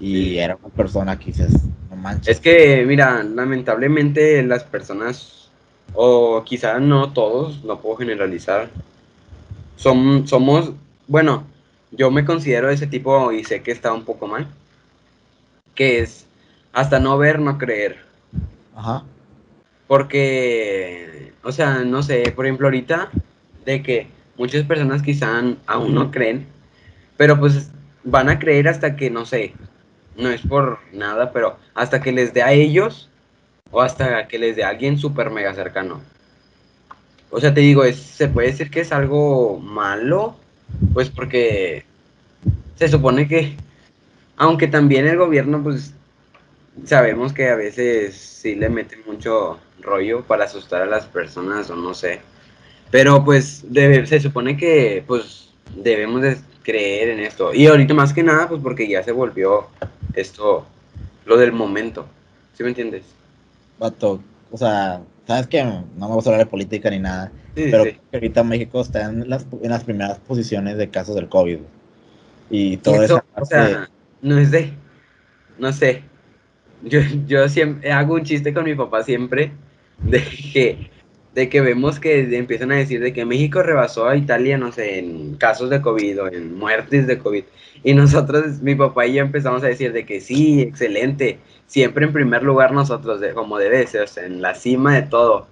Y 0.00 0.14
Sí. 0.24 0.38
era 0.38 0.56
una 0.56 0.74
persona 0.74 1.16
que 1.18 1.26
dices, 1.26 1.52
no 1.88 1.94
manches. 1.96 2.36
Es 2.36 2.40
que, 2.40 2.84
mira, 2.86 3.22
lamentablemente 3.22 4.42
las 4.42 4.64
personas, 4.64 5.48
o 5.94 6.42
quizás 6.44 6.80
no 6.80 7.12
todos, 7.12 7.62
no 7.64 7.80
puedo 7.80 7.96
generalizar, 7.96 8.68
son, 9.76 10.26
somos, 10.26 10.72
bueno, 11.06 11.44
yo 11.92 12.10
me 12.10 12.24
considero 12.24 12.70
ese 12.70 12.86
tipo 12.86 13.32
y 13.32 13.44
sé 13.44 13.62
que 13.62 13.72
está 13.72 13.92
un 13.92 14.04
poco 14.04 14.26
mal, 14.26 14.46
que 15.74 16.00
es 16.00 16.26
hasta 16.72 17.00
no 17.00 17.18
ver, 17.18 17.40
no 17.40 17.58
creer. 17.58 17.98
Ajá. 18.74 19.04
Porque, 19.86 21.32
o 21.42 21.52
sea, 21.52 21.84
no 21.84 22.02
sé, 22.02 22.32
por 22.34 22.46
ejemplo, 22.46 22.68
ahorita, 22.68 23.10
de 23.64 23.82
que 23.82 24.06
muchas 24.36 24.64
personas 24.64 25.02
quizá 25.02 25.42
aún 25.66 25.94
no 25.94 26.10
creen, 26.10 26.46
pero 27.16 27.38
pues 27.38 27.70
van 28.04 28.28
a 28.28 28.38
creer 28.38 28.68
hasta 28.68 28.96
que, 28.96 29.10
no 29.10 29.26
sé, 29.26 29.54
no 30.16 30.30
es 30.30 30.42
por 30.42 30.78
nada, 30.92 31.32
pero 31.32 31.58
hasta 31.74 32.00
que 32.00 32.12
les 32.12 32.32
dé 32.32 32.42
a 32.42 32.52
ellos 32.52 33.10
o 33.70 33.80
hasta 33.80 34.28
que 34.28 34.38
les 34.38 34.56
dé 34.56 34.64
a 34.64 34.68
alguien 34.68 34.98
súper 34.98 35.30
mega 35.30 35.54
cercano. 35.54 36.00
O 37.30 37.40
sea, 37.40 37.54
te 37.54 37.60
digo, 37.60 37.84
es, 37.84 37.96
se 37.96 38.28
puede 38.28 38.48
decir 38.48 38.70
que 38.70 38.80
es 38.80 38.92
algo 38.92 39.58
malo, 39.58 40.36
pues 40.92 41.10
porque 41.10 41.84
se 42.76 42.88
supone 42.88 43.28
que, 43.28 43.56
aunque 44.36 44.66
también 44.66 45.06
el 45.06 45.16
gobierno, 45.18 45.62
pues 45.62 45.94
sabemos 46.84 47.32
que 47.32 47.48
a 47.48 47.56
veces 47.56 48.16
sí 48.16 48.54
le 48.54 48.68
meten 48.68 49.00
mucho 49.06 49.58
rollo 49.80 50.22
para 50.22 50.44
asustar 50.44 50.82
a 50.82 50.86
las 50.86 51.06
personas 51.06 51.70
o 51.70 51.76
no 51.76 51.94
sé. 51.94 52.20
Pero 52.90 53.24
pues 53.24 53.64
se 54.06 54.20
supone 54.20 54.56
que 54.56 55.04
pues 55.06 55.50
debemos 55.76 56.22
de 56.22 56.36
creer 56.62 57.10
en 57.10 57.20
esto. 57.20 57.54
Y 57.54 57.66
ahorita 57.66 57.94
más 57.94 58.12
que 58.12 58.22
nada 58.22 58.48
pues 58.48 58.60
porque 58.62 58.88
ya 58.88 59.02
se 59.02 59.12
volvió 59.12 59.68
esto 60.14 60.66
lo 61.26 61.36
del 61.36 61.52
momento. 61.52 62.06
¿Sí 62.54 62.62
me 62.62 62.70
entiendes? 62.70 63.04
Vato, 63.78 64.22
o 64.50 64.58
sea, 64.58 65.00
sabes 65.30 65.46
que 65.46 65.62
no 65.62 65.86
me 65.96 66.06
gusta 66.08 66.30
hablar 66.30 66.44
de 66.46 66.50
política 66.50 66.90
ni 66.90 66.98
nada, 66.98 67.30
Sí, 67.56 67.68
pero 67.70 67.84
sí. 67.84 67.98
ahorita 68.12 68.42
México 68.44 68.80
está 68.80 69.04
en 69.04 69.28
las, 69.28 69.46
en 69.62 69.70
las 69.70 69.84
primeras 69.84 70.18
posiciones 70.18 70.76
de 70.76 70.88
casos 70.88 71.14
del 71.14 71.28
COVID. 71.28 71.58
Y 72.50 72.76
todo 72.78 73.02
Eso, 73.02 73.16
eso. 73.18 73.24
o 73.36 73.44
sea, 73.44 73.88
no 74.22 74.38
es 74.38 74.50
de, 74.50 74.72
no 75.58 75.72
sé. 75.72 76.02
Yo, 76.82 77.00
yo 77.26 77.48
siempre 77.48 77.92
hago 77.92 78.14
un 78.14 78.24
chiste 78.24 78.52
con 78.52 78.64
mi 78.64 78.74
papá 78.74 79.02
siempre 79.04 79.52
de 80.02 80.22
que 80.52 80.90
de 81.34 81.48
que 81.48 81.60
vemos 81.60 82.00
que 82.00 82.36
empiezan 82.36 82.72
a 82.72 82.76
decir 82.76 83.00
de 83.00 83.12
que 83.12 83.24
México 83.24 83.62
rebasó 83.62 84.08
a 84.08 84.16
Italia, 84.16 84.58
no 84.58 84.72
sé, 84.72 84.98
en 84.98 85.36
casos 85.36 85.70
de 85.70 85.80
COVID 85.80 86.22
o 86.22 86.28
en 86.28 86.58
muertes 86.58 87.06
de 87.06 87.18
COVID. 87.18 87.44
Y 87.84 87.94
nosotros, 87.94 88.60
mi 88.60 88.74
papá 88.74 89.06
y 89.06 89.14
yo 89.14 89.22
empezamos 89.22 89.62
a 89.62 89.68
decir 89.68 89.92
de 89.92 90.04
que 90.04 90.20
sí, 90.20 90.60
excelente, 90.60 91.38
siempre 91.66 92.04
en 92.04 92.12
primer 92.12 92.42
lugar 92.42 92.72
nosotros, 92.72 93.20
de, 93.20 93.32
como 93.32 93.58
debe 93.58 93.86
ser, 93.86 94.02
o 94.02 94.06
sea, 94.06 94.26
en 94.26 94.42
la 94.42 94.54
cima 94.54 94.94
de 94.96 95.02
todo. 95.02 95.46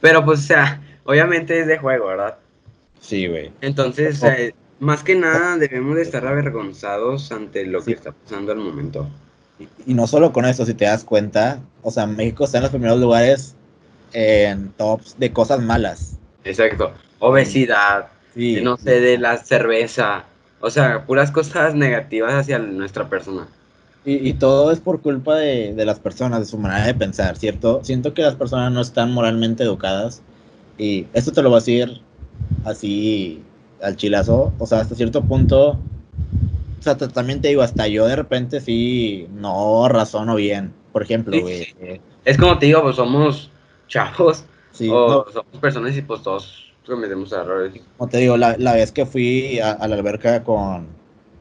Pero 0.00 0.24
pues, 0.24 0.40
o 0.40 0.42
sea, 0.42 0.82
obviamente 1.04 1.60
es 1.60 1.66
de 1.66 1.78
juego, 1.78 2.08
¿verdad? 2.08 2.36
Sí, 3.00 3.26
güey. 3.28 3.52
Entonces, 3.60 4.16
o 4.16 4.26
sea, 4.26 4.36
más 4.80 5.04
que 5.04 5.14
nada 5.14 5.56
debemos 5.56 5.94
de 5.96 6.02
estar 6.02 6.26
avergonzados 6.26 7.30
ante 7.30 7.64
lo 7.64 7.82
que 7.84 7.92
está 7.92 8.10
pasando 8.12 8.52
al 8.52 8.58
momento. 8.58 9.08
Y 9.86 9.94
no 9.94 10.08
solo 10.08 10.32
con 10.32 10.44
eso, 10.44 10.66
si 10.66 10.74
te 10.74 10.86
das 10.86 11.04
cuenta, 11.04 11.60
o 11.82 11.90
sea, 11.92 12.06
México 12.06 12.44
está 12.44 12.58
en 12.58 12.62
los 12.62 12.70
primeros 12.72 12.98
lugares 12.98 13.54
en 14.12 14.70
tops 14.72 15.18
de 15.18 15.32
cosas 15.32 15.60
malas. 15.60 16.18
Exacto. 16.44 16.92
Obesidad, 17.18 18.08
Sí. 18.34 18.60
no 18.62 18.76
sé, 18.76 19.00
de 19.00 19.18
la 19.18 19.36
cerveza. 19.38 20.24
O 20.60 20.70
sea, 20.70 21.04
puras 21.06 21.30
cosas 21.30 21.74
negativas 21.74 22.32
hacia 22.34 22.58
nuestra 22.58 23.08
persona. 23.08 23.46
Y, 24.04 24.28
y 24.28 24.32
todo 24.34 24.72
es 24.72 24.80
por 24.80 25.00
culpa 25.00 25.36
de, 25.36 25.74
de 25.74 25.84
las 25.84 26.00
personas, 26.00 26.40
de 26.40 26.46
su 26.46 26.58
manera 26.58 26.86
de 26.86 26.94
pensar, 26.94 27.36
¿cierto? 27.36 27.80
Siento 27.84 28.14
que 28.14 28.22
las 28.22 28.34
personas 28.34 28.72
no 28.72 28.80
están 28.80 29.12
moralmente 29.12 29.62
educadas. 29.62 30.22
Y 30.78 31.06
esto 31.12 31.30
te 31.32 31.42
lo 31.42 31.50
voy 31.50 31.56
a 31.58 31.60
decir 31.60 32.00
así 32.64 33.42
al 33.82 33.96
chilazo. 33.96 34.52
O 34.58 34.66
sea, 34.66 34.80
hasta 34.80 34.94
cierto 34.94 35.22
punto. 35.22 35.78
O 36.80 36.82
sea, 36.82 36.96
también 36.96 37.40
te 37.40 37.48
digo, 37.48 37.62
hasta 37.62 37.86
yo 37.86 38.06
de 38.06 38.16
repente 38.16 38.60
sí 38.60 39.28
no 39.34 39.88
razono 39.88 40.34
bien. 40.34 40.72
Por 40.92 41.02
ejemplo, 41.02 41.34
Sí, 41.34 41.40
güey. 41.40 41.64
sí. 41.64 42.00
Es 42.24 42.38
como 42.38 42.58
te 42.58 42.66
digo, 42.66 42.82
pues 42.82 42.96
somos 42.96 43.50
chavos. 43.92 44.44
Sí, 44.72 44.88
o 44.90 45.24
no, 45.26 45.32
somos 45.32 45.60
personas 45.60 45.96
y 45.96 46.02
pues 46.02 46.22
todos 46.22 46.72
cometemos 46.86 47.32
errores. 47.32 47.74
como 47.96 48.08
te 48.10 48.18
digo, 48.18 48.36
la, 48.36 48.56
la 48.58 48.74
vez 48.74 48.90
que 48.92 49.06
fui 49.06 49.58
a, 49.60 49.72
a 49.72 49.88
la 49.88 49.96
alberca 49.96 50.42
con, 50.42 50.86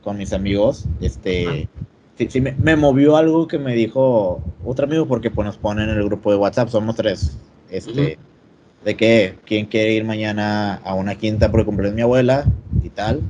con 0.04 0.18
mis 0.18 0.34
amigos, 0.34 0.86
este, 1.00 1.70
sí, 2.18 2.28
sí 2.30 2.42
me, 2.42 2.52
me 2.54 2.76
movió 2.76 3.16
algo 3.16 3.48
que 3.48 3.58
me 3.58 3.74
dijo 3.74 4.42
otro 4.66 4.86
amigo, 4.86 5.08
porque 5.08 5.32
pues 5.32 5.46
nos 5.46 5.58
ponen 5.58 5.90
en 5.90 5.98
el 5.98 6.06
grupo 6.06 6.32
de 6.32 6.38
WhatsApp, 6.38 6.70
somos 6.70 6.96
tres, 6.96 7.38
este, 7.70 8.20
de 8.84 8.98
que 8.98 9.38
quién 9.46 9.66
quiere 9.68 9.94
ir 9.94 10.04
mañana 10.04 10.76
a 10.84 10.94
una 10.94 11.16
quinta 11.16 11.50
porque 11.52 11.66
cumpleaños 11.66 11.96
mi 11.96 12.02
abuela 12.02 12.46
y 12.84 12.90
tal, 12.90 13.22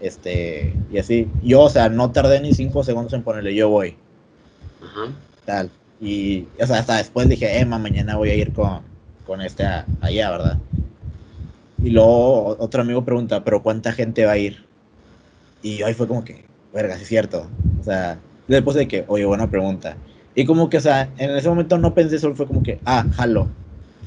este, 0.00 0.74
y 0.90 0.98
así, 0.98 1.28
yo, 1.42 1.62
o 1.62 1.70
sea, 1.70 1.88
no 1.90 2.10
tardé 2.12 2.40
ni 2.40 2.54
cinco 2.54 2.82
segundos 2.82 3.12
en 3.12 3.22
ponerle, 3.22 3.54
yo 3.54 3.68
voy, 3.68 3.96
Ajá. 4.82 5.12
tal, 5.44 5.70
y, 6.00 6.46
o 6.60 6.66
sea, 6.66 6.78
hasta 6.78 6.96
después 6.96 7.28
dije, 7.28 7.58
Emma, 7.58 7.78
mañana 7.78 8.16
voy 8.16 8.30
a 8.30 8.34
ir 8.34 8.52
con, 8.52 8.82
con 9.26 9.40
este 9.42 9.64
a- 9.64 9.86
allá, 10.00 10.30
¿verdad? 10.30 10.58
Y 11.82 11.90
luego 11.90 12.56
otro 12.58 12.82
amigo 12.82 13.04
pregunta, 13.04 13.42
¿pero 13.44 13.62
cuánta 13.62 13.92
gente 13.92 14.24
va 14.26 14.32
a 14.32 14.38
ir? 14.38 14.66
Y 15.62 15.78
yo 15.78 15.86
ahí 15.86 15.94
fue 15.94 16.08
como 16.08 16.24
que, 16.24 16.44
verga, 16.72 16.96
sí 16.96 17.02
es 17.02 17.08
cierto. 17.08 17.46
O 17.80 17.84
sea, 17.84 18.18
después 18.48 18.76
de 18.76 18.88
que, 18.88 19.04
oye, 19.08 19.24
buena 19.24 19.50
pregunta. 19.50 19.96
Y 20.34 20.44
como 20.44 20.70
que, 20.70 20.78
o 20.78 20.80
sea, 20.80 21.08
en 21.18 21.30
ese 21.30 21.48
momento 21.48 21.78
no 21.78 21.94
pensé, 21.94 22.18
solo 22.18 22.36
fue 22.36 22.46
como 22.46 22.62
que, 22.62 22.80
ah, 22.84 23.04
jalo. 23.16 23.48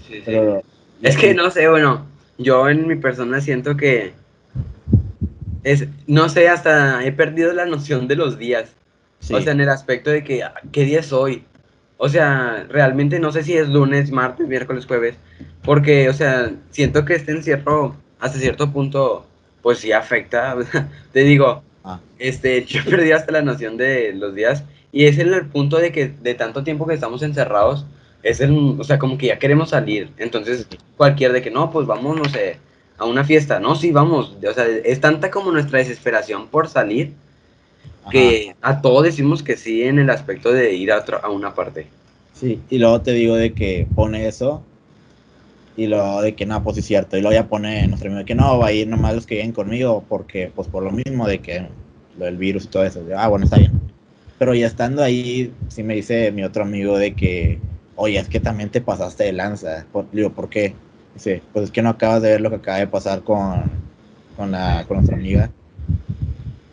Sí, 0.07 0.21
sí. 0.25 0.31
Es 1.01 1.17
que 1.17 1.33
no 1.33 1.49
sé, 1.51 1.67
bueno, 1.69 2.07
yo 2.37 2.69
en 2.69 2.87
mi 2.87 2.95
persona 2.95 3.41
siento 3.41 3.75
que 3.75 4.13
es, 5.63 5.87
no 6.07 6.29
sé, 6.29 6.49
hasta 6.49 7.03
he 7.05 7.11
perdido 7.11 7.53
la 7.53 7.65
noción 7.65 8.07
de 8.07 8.15
los 8.15 8.37
días. 8.37 8.75
Sí, 9.19 9.33
O 9.33 9.41
sea, 9.41 9.53
en 9.53 9.61
el 9.61 9.69
aspecto 9.69 10.09
de 10.09 10.23
que, 10.23 10.43
ah, 10.43 10.53
¿qué 10.71 10.83
día 10.83 10.99
es 10.99 11.13
hoy? 11.13 11.45
O 12.03 12.09
sea, 12.09 12.65
realmente 12.69 13.17
no 13.17 13.31
sé 13.31 13.43
si 13.43 13.53
es 13.55 13.69
lunes, 13.69 14.11
martes, 14.11 14.45
miércoles, 14.45 14.85
jueves, 14.85 15.15
porque, 15.63 16.09
o 16.09 16.13
sea, 16.13 16.51
siento 16.69 17.05
que 17.05 17.15
este 17.15 17.31
encierro, 17.31 17.95
hasta 18.19 18.39
cierto 18.39 18.71
punto, 18.73 19.25
pues 19.61 19.77
sí 19.79 19.93
afecta. 19.93 20.57
Te 21.13 21.21
digo, 21.23 21.63
Ah. 21.83 21.99
este, 22.19 22.65
yo 22.65 22.81
perdí 22.89 23.11
hasta 23.11 23.31
la 23.31 23.41
noción 23.41 23.77
de 23.77 24.13
los 24.13 24.35
días, 24.35 24.63
y 24.91 25.05
es 25.05 25.17
en 25.17 25.33
el 25.33 25.45
punto 25.47 25.77
de 25.77 25.91
que 25.91 26.09
de 26.09 26.33
tanto 26.33 26.63
tiempo 26.63 26.87
que 26.87 26.93
estamos 26.93 27.23
encerrados, 27.23 27.85
es 28.21 28.39
el, 28.41 28.51
o 28.79 28.83
sea, 28.83 28.99
como 28.99 29.17
que 29.17 29.27
ya 29.27 29.39
queremos 29.39 29.69
salir. 29.69 30.11
Entonces, 30.17 30.67
cualquier 30.97 31.33
de 31.33 31.41
que 31.41 31.51
no, 31.51 31.71
pues 31.71 31.87
vamos, 31.87 32.17
no 32.17 32.25
sé, 32.25 32.57
a 32.97 33.05
una 33.05 33.23
fiesta, 33.23 33.59
no, 33.59 33.75
sí, 33.75 33.91
vamos. 33.91 34.37
O 34.47 34.53
sea, 34.53 34.65
es 34.65 35.01
tanta 35.01 35.29
como 35.31 35.51
nuestra 35.51 35.79
desesperación 35.79 36.47
por 36.47 36.67
salir 36.69 37.13
ajá. 38.05 38.11
que 38.11 38.55
a 38.61 38.81
todos 38.81 39.03
decimos 39.03 39.43
que 39.43 39.57
sí 39.57 39.83
en 39.83 39.99
el 39.99 40.09
aspecto 40.09 40.51
de 40.51 40.73
ir 40.73 40.91
a, 40.91 41.03
una 41.29 41.53
parte. 41.53 41.87
Sí, 42.33 42.59
y 42.69 42.79
luego 42.79 43.01
te 43.01 43.11
digo 43.11 43.35
de 43.35 43.53
que 43.53 43.87
pone 43.95 44.27
eso. 44.27 44.61
Y 45.75 45.87
luego 45.87 46.21
de 46.21 46.35
que 46.35 46.45
no, 46.45 46.63
pues 46.63 46.75
sí 46.75 46.79
es 46.81 46.85
cierto. 46.85 47.17
Y 47.17 47.21
luego 47.21 47.33
ya 47.33 47.47
pone 47.47 47.87
nuestro 47.87 48.09
amigo 48.09 48.19
de 48.19 48.25
que 48.25 48.35
no, 48.35 48.59
va 48.59 48.67
a 48.67 48.71
ir 48.71 48.87
nomás 48.87 49.15
los 49.15 49.25
que 49.25 49.35
lleguen 49.35 49.53
conmigo. 49.53 50.03
Porque, 50.07 50.51
pues 50.53 50.67
por 50.67 50.83
lo 50.83 50.91
mismo 50.91 51.27
de 51.27 51.39
que 51.39 51.67
lo 52.17 52.25
del 52.25 52.37
virus 52.37 52.65
y 52.65 52.67
todo 52.67 52.83
eso. 52.83 53.03
Ah, 53.17 53.27
bueno, 53.27 53.45
está 53.45 53.57
bien. 53.57 53.71
Pero 54.37 54.53
ya 54.53 54.67
estando 54.67 55.01
ahí, 55.03 55.53
sí 55.69 55.83
me 55.83 55.95
dice 55.95 56.31
mi 56.31 56.43
otro 56.43 56.63
amigo 56.63 56.97
de 56.97 57.15
que, 57.15 57.59
oye, 57.95 58.19
es 58.19 58.29
que 58.29 58.39
también 58.39 58.69
te 58.69 58.81
pasaste 58.81 59.23
de 59.23 59.33
lanza. 59.33 59.85
Por- 59.91 60.09
digo, 60.11 60.31
¿por 60.31 60.49
qué? 60.49 60.75
Dice, 61.15 61.41
pues 61.53 61.65
es 61.65 61.71
que 61.71 61.81
no 61.81 61.89
acabas 61.89 62.21
de 62.21 62.29
ver 62.29 62.41
lo 62.41 62.49
que 62.49 62.57
acaba 62.57 62.77
de 62.79 62.87
pasar 62.87 63.23
con, 63.23 63.63
con, 64.35 64.51
la, 64.51 64.85
con 64.87 64.97
nuestra 64.97 65.15
amiga. 65.15 65.49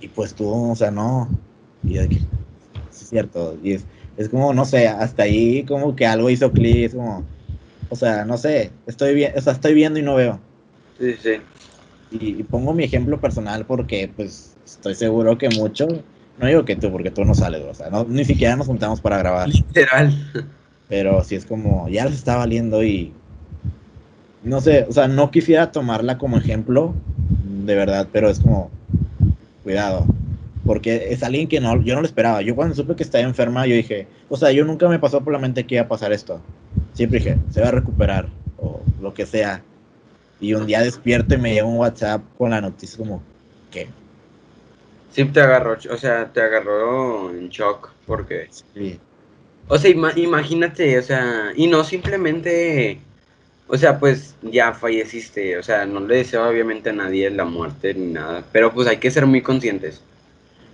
Y 0.01 0.09
pues 0.09 0.35
tú, 0.35 0.73
o 0.73 0.77
sea, 0.77 0.91
no. 0.91 1.29
Y 1.85 1.95
yo 1.95 2.03
es 2.03 2.19
cierto. 2.91 3.57
Y 3.63 3.73
es, 3.73 3.85
es 4.17 4.29
como, 4.29 4.53
no 4.53 4.65
sé, 4.65 4.89
hasta 4.89 5.25
ahí 5.25 5.65
como 5.65 5.97
que 5.97 6.07
algo 6.07 6.31
hizo 6.31 6.53
clic, 6.53 6.87
es 6.87 6.95
como, 6.95 7.25
o 7.89 7.97
sea, 7.97 8.25
no 8.25 8.37
sé, 8.37 8.71
estoy 8.87 9.15
bien, 9.15 9.33
o 9.37 9.41
sea, 9.41 9.53
estoy 9.53 9.75
viendo 9.75 9.99
y 9.99 10.03
no 10.03 10.15
veo. 10.15 10.39
Sí, 10.99 11.15
sí. 11.23 11.31
Y, 12.11 12.41
y 12.41 12.43
pongo 12.43 12.75
mi 12.75 12.85
ejemplo 12.85 13.21
personal 13.21 13.65
porque, 13.67 14.11
pues, 14.15 14.57
estoy 14.65 14.95
seguro 14.95 15.39
que 15.39 15.49
mucho, 15.49 15.87
no 16.39 16.47
digo 16.47 16.65
que 16.65 16.77
tú, 16.77 16.91
porque 16.91 17.11
tú 17.11 17.25
no 17.25 17.35
sales, 17.35 17.63
o 17.63 17.75
sea, 17.75 17.91
no, 17.91 18.05
ni 18.05 18.25
siquiera 18.25 18.57
nos 18.57 18.67
juntamos 18.67 19.01
para 19.01 19.19
grabar, 19.19 19.49
Literal. 19.49 20.13
pero 20.89 21.23
sí 21.25 21.37
es 21.37 21.47
como, 21.47 21.89
ya 21.89 22.05
les 22.05 22.15
está 22.15 22.37
valiendo 22.37 22.83
y, 22.83 23.13
no 24.43 24.61
sé, 24.61 24.87
o 24.89 24.93
sea, 24.93 25.09
no 25.09 25.31
quisiera 25.31 25.71
tomarla 25.71 26.19
como 26.19 26.37
ejemplo, 26.37 26.95
de 27.65 27.75
verdad, 27.75 28.09
pero 28.13 28.29
es 28.29 28.41
como, 28.41 28.71
cuidado, 29.63 30.11
porque 30.65 31.09
es 31.13 31.23
alguien 31.23 31.49
que 31.49 31.61
no, 31.61 31.81
yo 31.83 31.95
no 31.95 32.01
lo 32.03 32.07
esperaba. 32.07 32.43
Yo 32.43 32.55
cuando 32.57 32.75
supe 32.75 32.97
que 32.97 33.03
estaba 33.03 33.25
enferma, 33.25 33.67
yo 33.67 33.75
dije, 33.75 34.09
o 34.29 34.37
sea, 34.37 34.53
yo 34.53 34.65
nunca 34.65 34.89
me 34.89 34.99
pasó 34.99 35.23
por 35.25 35.33
la 35.33 35.39
mente 35.39 35.67
que 35.67 35.77
iba 35.77 35.85
a 35.85 35.89
pasar 35.89 36.13
esto. 36.13 36.43
Siempre 36.93 37.19
dije, 37.21 37.43
se 37.49 37.61
va 37.63 37.69
a 37.69 37.73
recuperar 37.73 38.31
o 38.57 38.91
lo 39.01 39.15
que 39.15 39.27
sea. 39.27 39.65
Y 40.41 40.55
un 40.55 40.67
día 40.67 40.83
despierto 40.83 41.35
y 41.35 41.39
me 41.39 41.55
llega 41.55 41.67
un 41.67 41.79
WhatsApp 41.79 42.25
con 42.37 42.51
la 42.51 42.61
noticia 42.61 42.99
como, 42.99 43.23
¿qué? 43.71 43.95
Sí, 45.09 45.25
te 45.33 45.41
agarró, 45.43 45.73
o 45.91 45.97
sea, 45.99 46.33
te 46.33 46.41
agarró 46.41 47.31
en 47.31 47.49
shock, 47.51 47.97
porque, 48.07 48.51
Sí, 48.51 49.01
o 49.69 49.79
sea, 49.79 49.91
ima- 49.91 50.13
imagínate, 50.17 50.99
o 50.99 51.03
sea, 51.03 51.53
y 51.55 51.67
no 51.69 51.85
simplemente, 51.85 53.10
o 53.73 53.79
sea, 53.79 54.01
pues 54.01 54.35
ya 54.43 54.73
falleciste, 54.73 55.57
o 55.57 55.63
sea, 55.63 55.87
no 55.87 56.01
le 56.01 56.17
deseo 56.17 56.49
obviamente 56.49 56.91
a 56.91 56.93
nadie 56.93 57.31
la 57.31 57.45
muerte 57.45 57.95
ni 57.95 58.13
nada, 58.13 58.43
pero 58.51 58.73
pues 58.73 58.89
hay 58.89 58.97
que 58.97 59.11
ser 59.13 59.27
muy 59.27 59.43
conscientes. 59.43 60.03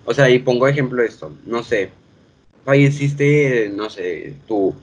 O 0.06 0.14
sea, 0.14 0.30
y 0.30 0.38
pongo 0.38 0.66
ejemplo 0.66 1.02
esto, 1.02 1.30
no 1.44 1.62
sé, 1.62 1.90
falleciste, 2.64 3.70
no 3.74 3.90
sé, 3.90 4.34
tú, 4.48 4.74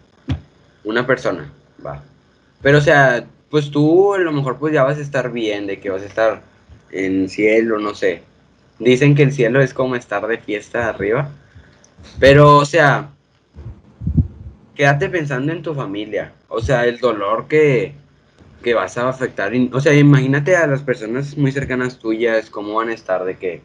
una 0.83 1.07
persona, 1.07 1.51
va. 1.83 2.03
Pero, 2.61 2.77
o 2.77 2.81
sea, 2.81 3.25
pues 3.49 3.71
tú 3.71 4.13
a 4.13 4.19
lo 4.19 4.31
mejor 4.31 4.59
pues 4.59 4.73
ya 4.73 4.83
vas 4.83 4.99
a 4.99 5.01
estar 5.01 5.31
bien, 5.31 5.65
de 5.65 5.79
que 5.79 5.89
vas 5.89 6.03
a 6.03 6.05
estar 6.05 6.43
en 6.91 7.29
cielo, 7.29 7.79
no 7.79 7.95
sé. 7.95 8.21
Dicen 8.77 9.15
que 9.15 9.23
el 9.23 9.33
cielo 9.33 9.59
es 9.61 9.73
como 9.73 9.95
estar 9.95 10.27
de 10.27 10.37
fiesta 10.37 10.87
arriba. 10.87 11.29
Pero, 12.19 12.57
o 12.57 12.65
sea, 12.65 13.09
quédate 14.75 15.09
pensando 15.09 15.51
en 15.51 15.61
tu 15.63 15.73
familia. 15.73 16.33
O 16.47 16.61
sea, 16.61 16.85
el 16.85 16.99
dolor 16.99 17.47
que, 17.47 17.93
que 18.63 18.73
vas 18.73 18.97
a 18.97 19.07
afectar. 19.07 19.53
O 19.73 19.79
sea, 19.79 19.93
imagínate 19.93 20.55
a 20.55 20.65
las 20.65 20.81
personas 20.81 21.37
muy 21.37 21.51
cercanas 21.51 21.99
tuyas, 21.99 22.49
cómo 22.49 22.75
van 22.75 22.89
a 22.89 22.93
estar 22.93 23.23
de 23.25 23.37
que... 23.37 23.61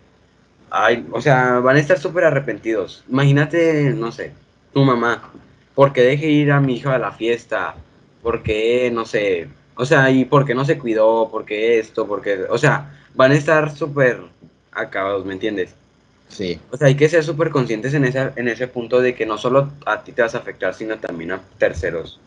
Ay, 0.71 1.07
o 1.12 1.23
sea, 1.23 1.61
van 1.61 1.76
a 1.76 1.81
estar 1.81 1.99
súper 1.99 2.25
arrepentidos. 2.25 3.05
Imagínate, 3.09 3.90
no 3.97 4.12
sé, 4.12 4.35
tu 4.75 4.85
mamá. 4.85 5.33
¿Por 5.75 5.95
qué 5.95 6.02
dejé 6.02 6.26
ir 6.28 6.52
a 6.52 6.61
mi 6.61 6.76
hija 6.76 6.95
a 6.95 6.99
la 6.99 7.12
fiesta? 7.12 7.76
¿Por 8.23 8.43
qué, 8.43 8.90
no 8.93 9.07
sé? 9.07 9.49
O 9.76 9.87
sea, 9.87 10.11
¿y 10.11 10.26
por 10.26 10.45
qué 10.45 10.55
no 10.55 10.67
se 10.67 10.78
cuidó? 10.78 11.31
¿Por 11.31 11.47
qué 11.47 11.78
esto? 11.78 12.07
¿Por 12.07 12.21
qué? 12.21 12.45
O 12.50 12.59
sea, 12.59 12.99
van 13.14 13.33
a 13.33 13.37
estar 13.37 13.75
súper 13.75 14.21
acabados, 14.73 15.25
¿me 15.25 15.33
entiendes? 15.35 15.75
sí, 16.28 16.61
O 16.71 16.76
sea, 16.76 16.88
hay 16.88 16.97
que 16.97 17.09
ser 17.09 17.25
súper 17.25 17.50
conscientes 17.50 17.95
en 17.95 18.05
ese, 18.05 18.33
en 18.37 18.49
ese 18.49 18.69
punto 18.69 19.00
de 19.00 19.14
que 19.14 19.25
no 19.26 19.38
solo 19.38 19.73
a 19.87 20.02
ti 20.05 20.12
te 20.12 20.23
vas 20.23 20.35
a 20.35 20.38
afectar, 20.38 20.75
sino 20.75 20.99
también 20.99 21.33
a 21.33 21.40
terceros. 21.59 22.21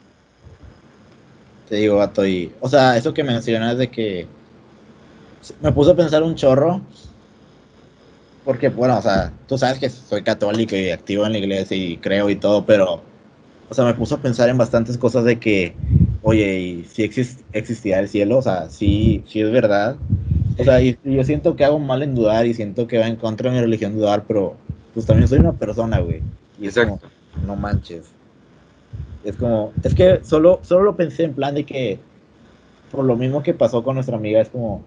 Te 1.72 1.78
digo, 1.78 1.96
vato, 1.96 2.28
y, 2.28 2.52
o 2.60 2.68
sea, 2.68 2.98
eso 2.98 3.14
que 3.14 3.24
mencionas 3.24 3.78
de 3.78 3.90
que 3.90 4.28
me 5.62 5.72
puso 5.72 5.92
a 5.92 5.96
pensar 5.96 6.22
un 6.22 6.36
chorro, 6.36 6.82
porque, 8.44 8.68
bueno, 8.68 8.98
o 8.98 9.02
sea, 9.02 9.32
tú 9.48 9.58
sabes 9.58 9.80
que 9.80 9.90
soy 9.90 10.22
católico 10.22 10.76
y 10.76 10.90
activo 10.90 11.26
en 11.26 11.32
la 11.32 11.38
iglesia 11.38 11.78
y 11.78 11.96
creo 11.96 12.30
y 12.30 12.36
todo, 12.36 12.66
pero, 12.66 13.02
o 13.70 13.74
sea, 13.74 13.86
me 13.86 13.94
puso 13.94 14.16
a 14.16 14.22
pensar 14.22 14.50
en 14.50 14.58
bastantes 14.58 14.98
cosas 14.98 15.24
de 15.24 15.40
que 15.40 15.74
oye, 16.24 16.60
¿y 16.60 16.84
si 16.84 17.04
exist 17.04 17.40
existirá 17.54 18.00
el 18.00 18.10
cielo? 18.10 18.40
O 18.40 18.42
sea, 18.42 18.70
sí, 18.70 19.24
sí 19.26 19.40
es 19.40 19.50
verdad. 19.50 19.96
O 20.58 20.66
sea, 20.66 20.82
y, 20.82 20.98
y 21.06 21.16
yo 21.16 21.24
siento 21.24 21.56
que 21.56 21.64
hago 21.64 21.80
mal 21.80 22.04
en 22.04 22.16
dudar 22.16 22.46
y 22.48 22.54
siento 22.54 22.86
que 22.86 22.98
va 22.98 23.08
en 23.08 23.16
contra 23.16 23.50
de 23.50 23.56
mi 23.56 23.62
religión 23.62 23.96
dudar, 23.96 24.26
pero 24.28 24.58
pues 24.94 25.06
también 25.06 25.30
soy 25.30 25.40
una 25.40 25.54
persona, 25.54 26.00
güey. 26.00 26.22
Y 26.60 26.68
es 26.68 26.76
como, 26.76 26.96
Exacto. 26.96 27.16
no 27.48 27.56
manches. 27.56 28.12
Es 29.24 29.36
como, 29.36 29.72
es 29.84 29.94
que 29.94 30.20
solo, 30.24 30.60
solo 30.64 30.84
lo 30.84 30.96
pensé 30.96 31.24
en 31.24 31.34
plan 31.34 31.54
de 31.56 31.64
que, 31.66 32.00
por 32.92 33.06
lo 33.06 33.16
mismo 33.16 33.44
que 33.44 33.54
pasó 33.54 33.84
con 33.84 33.96
nuestra 33.96 34.18
amiga, 34.18 34.42
es 34.42 34.50
como, 34.50 34.84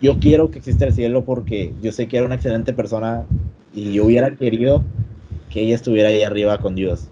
yo 0.00 0.18
quiero 0.18 0.50
que 0.50 0.58
exista 0.58 0.84
el 0.86 0.92
cielo 0.94 1.24
porque 1.24 1.72
yo 1.80 1.92
sé 1.92 2.08
que 2.08 2.16
era 2.16 2.26
una 2.26 2.34
excelente 2.34 2.72
persona 2.72 3.24
y 3.72 3.92
yo 3.92 4.04
hubiera 4.06 4.34
querido 4.34 4.82
que 5.50 5.62
ella 5.62 5.74
estuviera 5.76 6.08
ahí 6.08 6.22
arriba 6.22 6.58
con 6.58 6.74
Dios. 6.74 7.08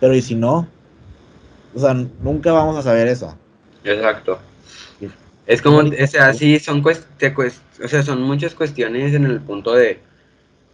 Pero 0.00 0.14
y 0.14 0.20
si 0.22 0.34
no, 0.34 0.66
o 1.74 1.78
sea, 1.78 1.94
nunca 1.94 2.52
vamos 2.52 2.76
a 2.76 2.82
saber 2.82 3.08
eso. 3.08 3.34
Exacto. 3.84 4.38
Sí. 5.00 5.08
Es 5.46 5.62
como, 5.62 5.78
o 5.78 6.06
sea, 6.06 6.34
sí, 6.34 6.58
son, 6.58 6.82
cuest- 6.82 7.06
te 7.18 7.34
cuest- 7.34 7.60
o 7.82 7.88
sea, 7.88 8.02
son 8.02 8.20
muchas 8.22 8.54
cuestiones 8.54 9.14
en 9.14 9.24
el 9.24 9.40
punto 9.40 9.72
de 9.72 9.98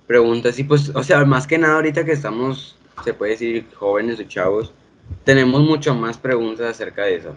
preguntas 0.07 0.59
y 0.59 0.65
pues, 0.65 0.91
o 0.95 1.03
sea, 1.03 1.25
más 1.25 1.47
que 1.47 1.59
nada 1.59 1.77
ahorita 1.77 2.05
que 2.05 2.13
estamos, 2.13 2.77
se 3.05 3.15
puede 3.15 3.33
decir, 3.33 3.67
jóvenes 3.75 4.19
o 4.19 4.25
chavos, 4.25 4.73
tenemos 5.25 5.63
mucho 5.63 5.95
más 5.95 6.19
preguntas 6.19 6.67
acerca 6.71 7.05
de 7.05 7.17
eso. 7.17 7.37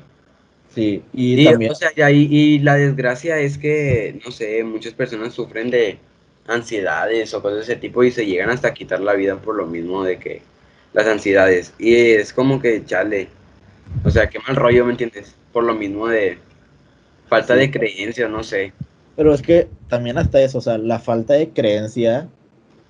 Sí, 0.69 1.03
y 1.13 1.41
Y, 1.41 1.45
también, 1.45 1.71
o 1.71 1.75
sea, 1.75 1.91
y, 2.11 2.59
la 2.59 2.75
desgracia 2.75 3.39
es 3.39 3.57
que, 3.57 4.19
no 4.25 4.31
sé, 4.31 4.63
muchas 4.63 4.93
personas 4.93 5.33
sufren 5.33 5.69
de 5.69 5.99
ansiedades 6.47 7.33
o 7.33 7.41
cosas 7.41 7.57
de 7.59 7.63
ese 7.73 7.75
tipo 7.81 8.03
y 8.03 8.11
se 8.11 8.25
llegan 8.25 8.49
hasta 8.49 8.73
quitar 8.73 9.01
la 9.01 9.13
vida 9.13 9.41
por 9.41 9.55
lo 9.55 9.67
mismo 9.67 10.03
de 10.03 10.17
que 10.19 10.47
las 10.93 11.07
ansiedades. 11.07 11.73
Y 11.77 11.95
es 11.95 12.33
como 12.33 12.59
que, 12.61 12.85
chale, 12.85 13.29
o 14.03 14.09
sea, 14.11 14.29
qué 14.29 14.39
mal 14.47 14.55
rollo, 14.55 14.85
¿me 14.85 14.91
entiendes? 14.93 15.35
Por 15.51 15.63
lo 15.65 15.75
mismo 15.75 16.07
de 16.07 16.39
falta 17.27 17.55
Sí. 17.55 17.59
de 17.59 17.71
creencia, 17.71 18.27
no 18.29 18.43
sé. 18.43 18.75
pero 19.15 19.33
es 19.33 19.41
que 19.41 19.69
también 19.87 20.17
hasta 20.17 20.41
eso, 20.41 20.57
o 20.59 20.61
sea, 20.61 20.77
la 20.77 20.99
falta 20.99 21.33
de 21.35 21.51
creencia 21.51 22.29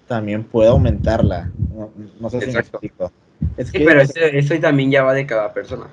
también 0.08 0.44
puede 0.46 0.70
aumentarla. 0.70 1.52
No, 1.58 1.94
no 2.20 2.30
sé 2.30 2.42
si 2.42 2.52
me 2.52 2.60
explico. 2.62 3.12
Es 3.58 3.72
Sí, 3.72 3.80
que, 3.80 3.86
pero 3.86 4.02
eso, 4.02 4.14
eso 4.20 4.60
también 4.60 4.92
ya 4.92 5.04
va 5.04 5.14
de 5.14 5.26
cada 5.26 5.54
persona. 5.54 5.90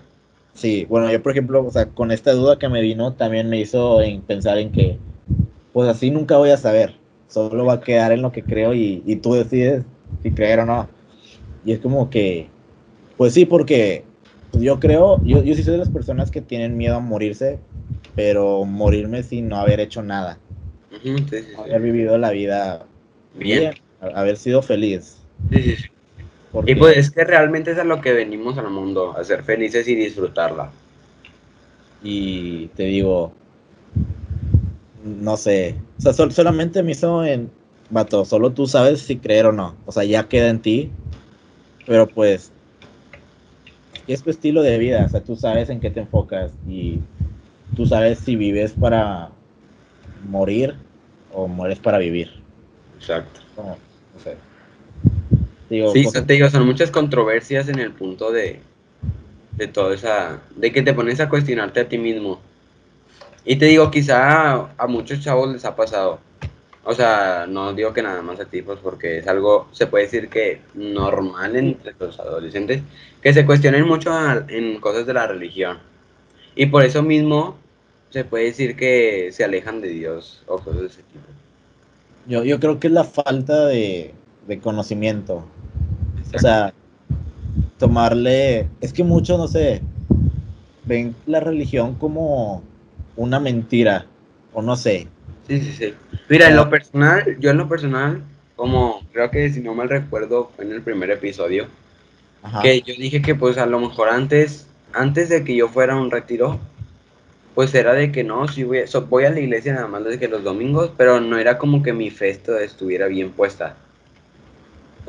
Sí, 0.55 0.85
bueno, 0.87 1.11
yo 1.13 1.23
por 1.23 1.33
ejemplo, 1.33 1.65
o 1.65 1.71
sea, 1.71 1.87
con 1.91 2.11
esta 2.11 2.33
duda 2.33 2.59
que 2.59 2.69
me 2.69 2.81
vino, 2.81 3.15
también 3.15 3.49
me 3.49 3.61
hizo 3.61 4.03
en 4.03 4.23
pensar 4.23 4.59
en 4.59 4.73
que, 4.73 4.99
pues 5.73 5.89
así 5.89 6.11
nunca 6.11 6.37
voy 6.39 6.51
a 6.51 6.57
saber, 6.59 6.97
solo 7.29 7.65
va 7.67 7.75
a 7.75 7.81
quedar 7.81 8.13
en 8.13 8.23
lo 8.23 8.33
que 8.33 8.45
creo 8.45 8.75
y, 8.75 9.03
y 9.07 9.17
tú 9.17 9.35
decides 9.35 9.85
si 10.23 10.33
creer 10.33 10.61
o 10.61 10.67
no. 10.67 10.91
Y 11.65 11.73
es 11.73 11.81
como 11.81 12.11
que, 12.11 12.51
pues 13.17 13.35
sí, 13.35 13.47
porque 13.47 14.05
pues 14.51 14.63
yo 14.65 14.81
creo, 14.81 15.23
yo, 15.25 15.43
yo 15.45 15.55
sí 15.55 15.63
soy 15.65 15.73
de 15.75 15.79
las 15.81 15.91
personas 15.91 16.31
que 16.31 16.43
tienen 16.43 16.77
miedo 16.79 16.97
a 16.97 17.01
morirse, 17.01 17.61
pero 18.17 18.65
morirme 18.65 19.23
sin 19.25 19.49
no 19.49 19.57
haber 19.59 19.81
hecho 19.81 20.03
nada, 20.03 20.41
Ujú, 20.91 21.27
sí, 21.29 21.43
sí, 21.43 21.57
sí. 21.65 21.71
haber 21.71 21.83
vivido 21.83 22.17
la 22.19 22.31
vida 22.31 22.87
Bien. 23.33 23.71
bien, 23.71 23.79
haber 24.01 24.37
sido 24.37 24.63
feliz. 24.63 25.27
Sí, 25.51 25.63
sí, 25.63 25.77
sí. 25.77 25.89
Porque, 26.53 26.73
Y 26.73 26.77
pues 26.77 26.97
es 26.97 27.11
que 27.11 27.25
realmente 27.25 27.73
es 27.73 27.79
a 27.79 27.85
lo 27.85 28.01
que 28.01 28.13
venimos 28.13 28.57
al 28.59 28.71
mundo, 28.71 29.17
a 29.17 29.25
ser 29.25 29.43
felices 29.43 29.89
y 29.89 29.97
disfrutarla. 29.97 30.73
y 32.01 32.69
te 32.69 32.85
digo, 32.85 33.33
no 35.05 35.37
sé, 35.37 35.77
o 35.99 36.01
sea, 36.01 36.13
sol- 36.13 36.33
solamente 36.33 36.83
me 36.83 36.93
hizo 36.93 37.25
en, 37.25 37.51
vato, 37.91 38.25
solo 38.25 38.53
tú 38.53 38.67
sabes 38.67 39.01
si 39.01 39.19
creer 39.19 39.47
o 39.47 39.53
no, 39.53 39.77
o 39.87 39.93
sea, 39.93 40.05
ya 40.05 40.29
queda 40.29 40.49
en 40.51 40.61
ti, 40.61 40.91
pero 41.87 42.09
pues, 42.11 42.53
es 44.07 44.23
tu 44.25 44.31
estilo 44.31 44.63
de 44.63 44.79
vida, 44.79 45.05
o 45.05 45.09
sea, 45.09 45.23
tú 45.23 45.37
sabes 45.37 45.71
en 45.71 45.81
qué 45.81 45.91
te 45.91 46.01
enfocas 46.01 46.53
y 46.67 47.01
tú 47.77 47.87
sabes 47.87 48.19
si 48.21 48.37
vives 48.37 48.73
para 48.73 49.31
morir 50.25 50.77
o 51.31 51.49
mueres 51.49 51.81
para 51.81 51.99
vivir, 51.99 52.31
Exacto. 52.97 53.41
como, 53.55 53.77
no 54.15 54.21
sé. 54.21 54.37
Digo, 55.69 55.91
Sí, 55.93 56.07
te 56.13 56.35
digo, 56.35 56.49
son 56.51 56.67
muchas 56.67 56.91
controversias 56.91 57.69
en 57.69 57.79
el 57.79 57.93
punto 57.93 58.31
de, 58.33 58.61
de 59.57 59.69
toda 59.69 59.95
esa, 59.95 60.43
de 60.57 60.73
que 60.73 60.83
te 60.83 60.95
pones 60.95 61.21
a 61.21 61.29
cuestionarte 61.29 61.81
a 61.81 61.89
ti 61.89 61.99
mismo. 61.99 62.41
Y 63.45 63.57
te 63.57 63.67
digo, 63.67 63.91
quizá 63.91 64.53
a, 64.55 64.75
a 64.77 64.87
muchos 64.87 65.21
chavos 65.21 65.53
les 65.53 65.65
ha 65.65 65.75
pasado. 65.77 66.21
O 66.85 66.95
sea, 66.95 67.47
no 67.49 67.75
digo 67.75 67.93
que 67.93 68.03
nada 68.03 68.23
más 68.23 68.41
a 68.41 68.47
ti, 68.47 68.63
pues 68.63 68.79
porque 68.81 69.19
es 69.19 69.27
algo, 69.29 69.69
se 69.73 69.87
puede 69.87 70.05
decir 70.07 70.29
que 70.31 70.63
normal 70.75 71.57
entre 71.57 71.95
los 71.99 72.19
adolescentes, 72.21 72.83
que 73.23 73.33
se 73.35 73.47
cuestionen 73.47 73.87
mucho 73.87 74.13
a- 74.13 74.45
en 74.49 74.81
cosas 74.81 75.07
de 75.07 75.15
la 75.15 75.27
religión. 75.27 75.79
Y 76.57 76.67
por 76.67 76.85
eso 76.85 77.03
mismo 77.03 77.59
se 78.11 78.25
puede 78.25 78.47
decir 78.47 78.77
que 78.77 79.31
se 79.33 79.45
alejan 79.45 79.81
de 79.83 79.89
Dios 79.91 80.45
o 80.49 80.59
cosas 80.61 80.83
de 80.83 80.87
ese 80.89 81.03
tipo. 81.05 81.29
yo, 82.25 82.45
yo 82.45 82.61
creo 82.61 82.79
que 82.81 82.89
es 82.89 82.93
la 82.93 83.05
falta 83.05 83.67
de, 83.67 84.15
de 84.47 84.61
conocimiento, 84.61 85.45
O 86.35 86.39
sea, 86.39 86.73
tomarle, 87.79 88.69
es 88.81 88.93
que 88.93 89.05
muchos, 89.05 89.39
no 89.39 89.49
sé, 89.49 89.83
ven 90.87 91.15
la 91.27 91.41
religión 91.41 91.95
como 91.95 92.63
una 93.17 93.41
mentira, 93.41 94.07
o 94.53 94.63
no 94.63 94.77
sé. 94.77 95.07
Sí, 95.47 95.61
sí, 95.61 95.73
sí. 95.73 95.95
Mira, 96.29 96.49
en 96.49 96.57
lo 96.57 96.69
personal, 96.69 97.37
yo 97.41 97.51
en 97.51 97.57
lo 97.59 97.69
personal, 97.69 98.23
como 98.57 99.03
creo 99.13 99.31
que 99.31 99.51
si 99.51 99.61
no 99.61 99.75
mal 99.75 99.89
recuerdo, 99.89 100.51
fue 100.55 100.65
en 100.65 100.73
el 100.73 100.83
primer 100.83 101.11
episodio, 101.11 101.69
Ajá. 102.43 102.63
que 102.63 102.83
yo 102.83 102.95
dije 102.99 103.23
que 103.23 103.35
pues 103.35 103.59
a 103.59 103.67
lo 103.67 103.81
mejor 103.81 104.09
antes, 104.11 104.67
antes 104.93 105.29
de 105.29 105.45
que 105.45 105.57
yo 105.57 105.69
fuera 105.69 105.95
a 105.95 106.01
un 106.01 106.11
retiro, 106.11 106.61
pues 107.55 107.75
era 107.75 107.95
de 107.95 108.13
que 108.13 108.25
no, 108.25 108.49
sí 108.49 108.65
voy, 108.65 108.81
a- 108.81 108.87
so- 108.87 109.07
voy 109.07 109.25
a 109.25 109.31
la 109.31 109.41
iglesia 109.41 109.75
nada 109.75 109.89
más 109.89 110.05
desde 110.05 110.19
que 110.19 110.29
los 110.29 110.45
domingos, 110.45 110.93
pero 110.97 111.21
no 111.21 111.39
era 111.39 111.59
como 111.59 111.83
que 111.83 111.93
mi 111.93 112.11
fe 112.11 112.31
esto 112.31 112.59
estuviera 112.59 113.07
bien 113.09 113.33
puesta. 113.33 113.77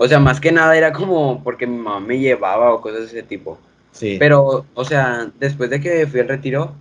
O 0.01 0.07
sea, 0.07 0.19
más 0.19 0.39
que 0.39 0.51
nada 0.51 0.77
era 0.77 0.93
como 0.93 1.43
porque 1.43 1.67
mi 1.67 1.77
mamá 1.77 1.99
me 1.99 2.19
llevaba 2.19 2.73
o 2.73 2.81
cosas 2.81 3.01
de 3.01 3.05
ese 3.19 3.23
tipo. 3.23 3.59
Sí. 3.91 4.17
Pero, 4.19 4.65
o 4.73 4.85
sea, 4.85 5.29
después 5.39 5.69
de 5.69 5.81
que 5.81 6.07
fui 6.07 6.21
al 6.21 6.29
retiro, 6.29 6.73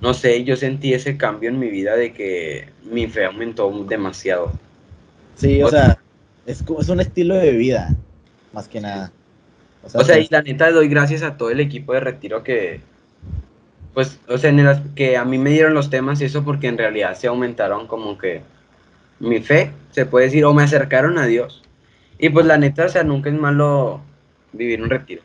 no 0.00 0.14
sé, 0.14 0.44
yo 0.44 0.56
sentí 0.56 0.94
ese 0.94 1.16
cambio 1.18 1.50
en 1.50 1.58
mi 1.58 1.68
vida 1.70 1.96
de 1.96 2.12
que 2.12 2.72
mi 2.84 3.06
fe 3.08 3.26
aumentó 3.26 3.70
demasiado. 3.84 4.52
sí, 5.34 5.62
o 5.62 5.66
o- 5.66 5.70
sea, 5.70 5.98
es, 6.46 6.62
como- 6.62 6.80
es 6.80 6.88
un 6.88 7.00
estilo 7.00 7.34
de 7.36 7.52
vida, 7.52 7.94
más 8.52 8.68
que 8.68 8.80
nada. 8.80 9.12
O 9.94 10.04
sea, 10.04 10.18
y 10.18 10.28
pues, 10.28 10.30
la 10.32 10.42
neta 10.42 10.70
doy 10.72 10.88
gracias 10.88 11.22
a 11.22 11.36
todo 11.36 11.50
el 11.50 11.60
equipo 11.60 11.92
de 11.94 12.00
retiro 12.00 12.42
que, 12.42 12.80
pues, 13.94 14.20
o 14.28 14.38
sea, 14.38 14.50
en 14.50 14.60
el 14.60 14.94
que 14.94 15.16
a 15.16 15.24
mí 15.24 15.38
me 15.38 15.50
dieron 15.50 15.74
los 15.74 15.90
temas 15.90 16.20
y 16.20 16.26
eso 16.26 16.44
porque 16.44 16.68
en 16.68 16.78
realidad 16.78 17.14
se 17.16 17.28
aumentaron 17.28 17.86
como 17.86 18.18
que 18.18 18.42
mi 19.20 19.40
fe, 19.40 19.72
se 19.92 20.06
puede 20.06 20.26
decir, 20.26 20.44
o 20.44 20.54
me 20.54 20.62
acercaron 20.64 21.18
a 21.18 21.26
Dios. 21.26 21.65
Y 22.18 22.28
pues 22.30 22.46
la 22.46 22.56
neta, 22.58 22.86
o 22.86 22.88
sea, 22.88 23.02
nunca 23.04 23.28
es 23.30 23.38
malo 23.38 24.00
vivir 24.52 24.82
un 24.82 24.90
retiro. 24.90 25.22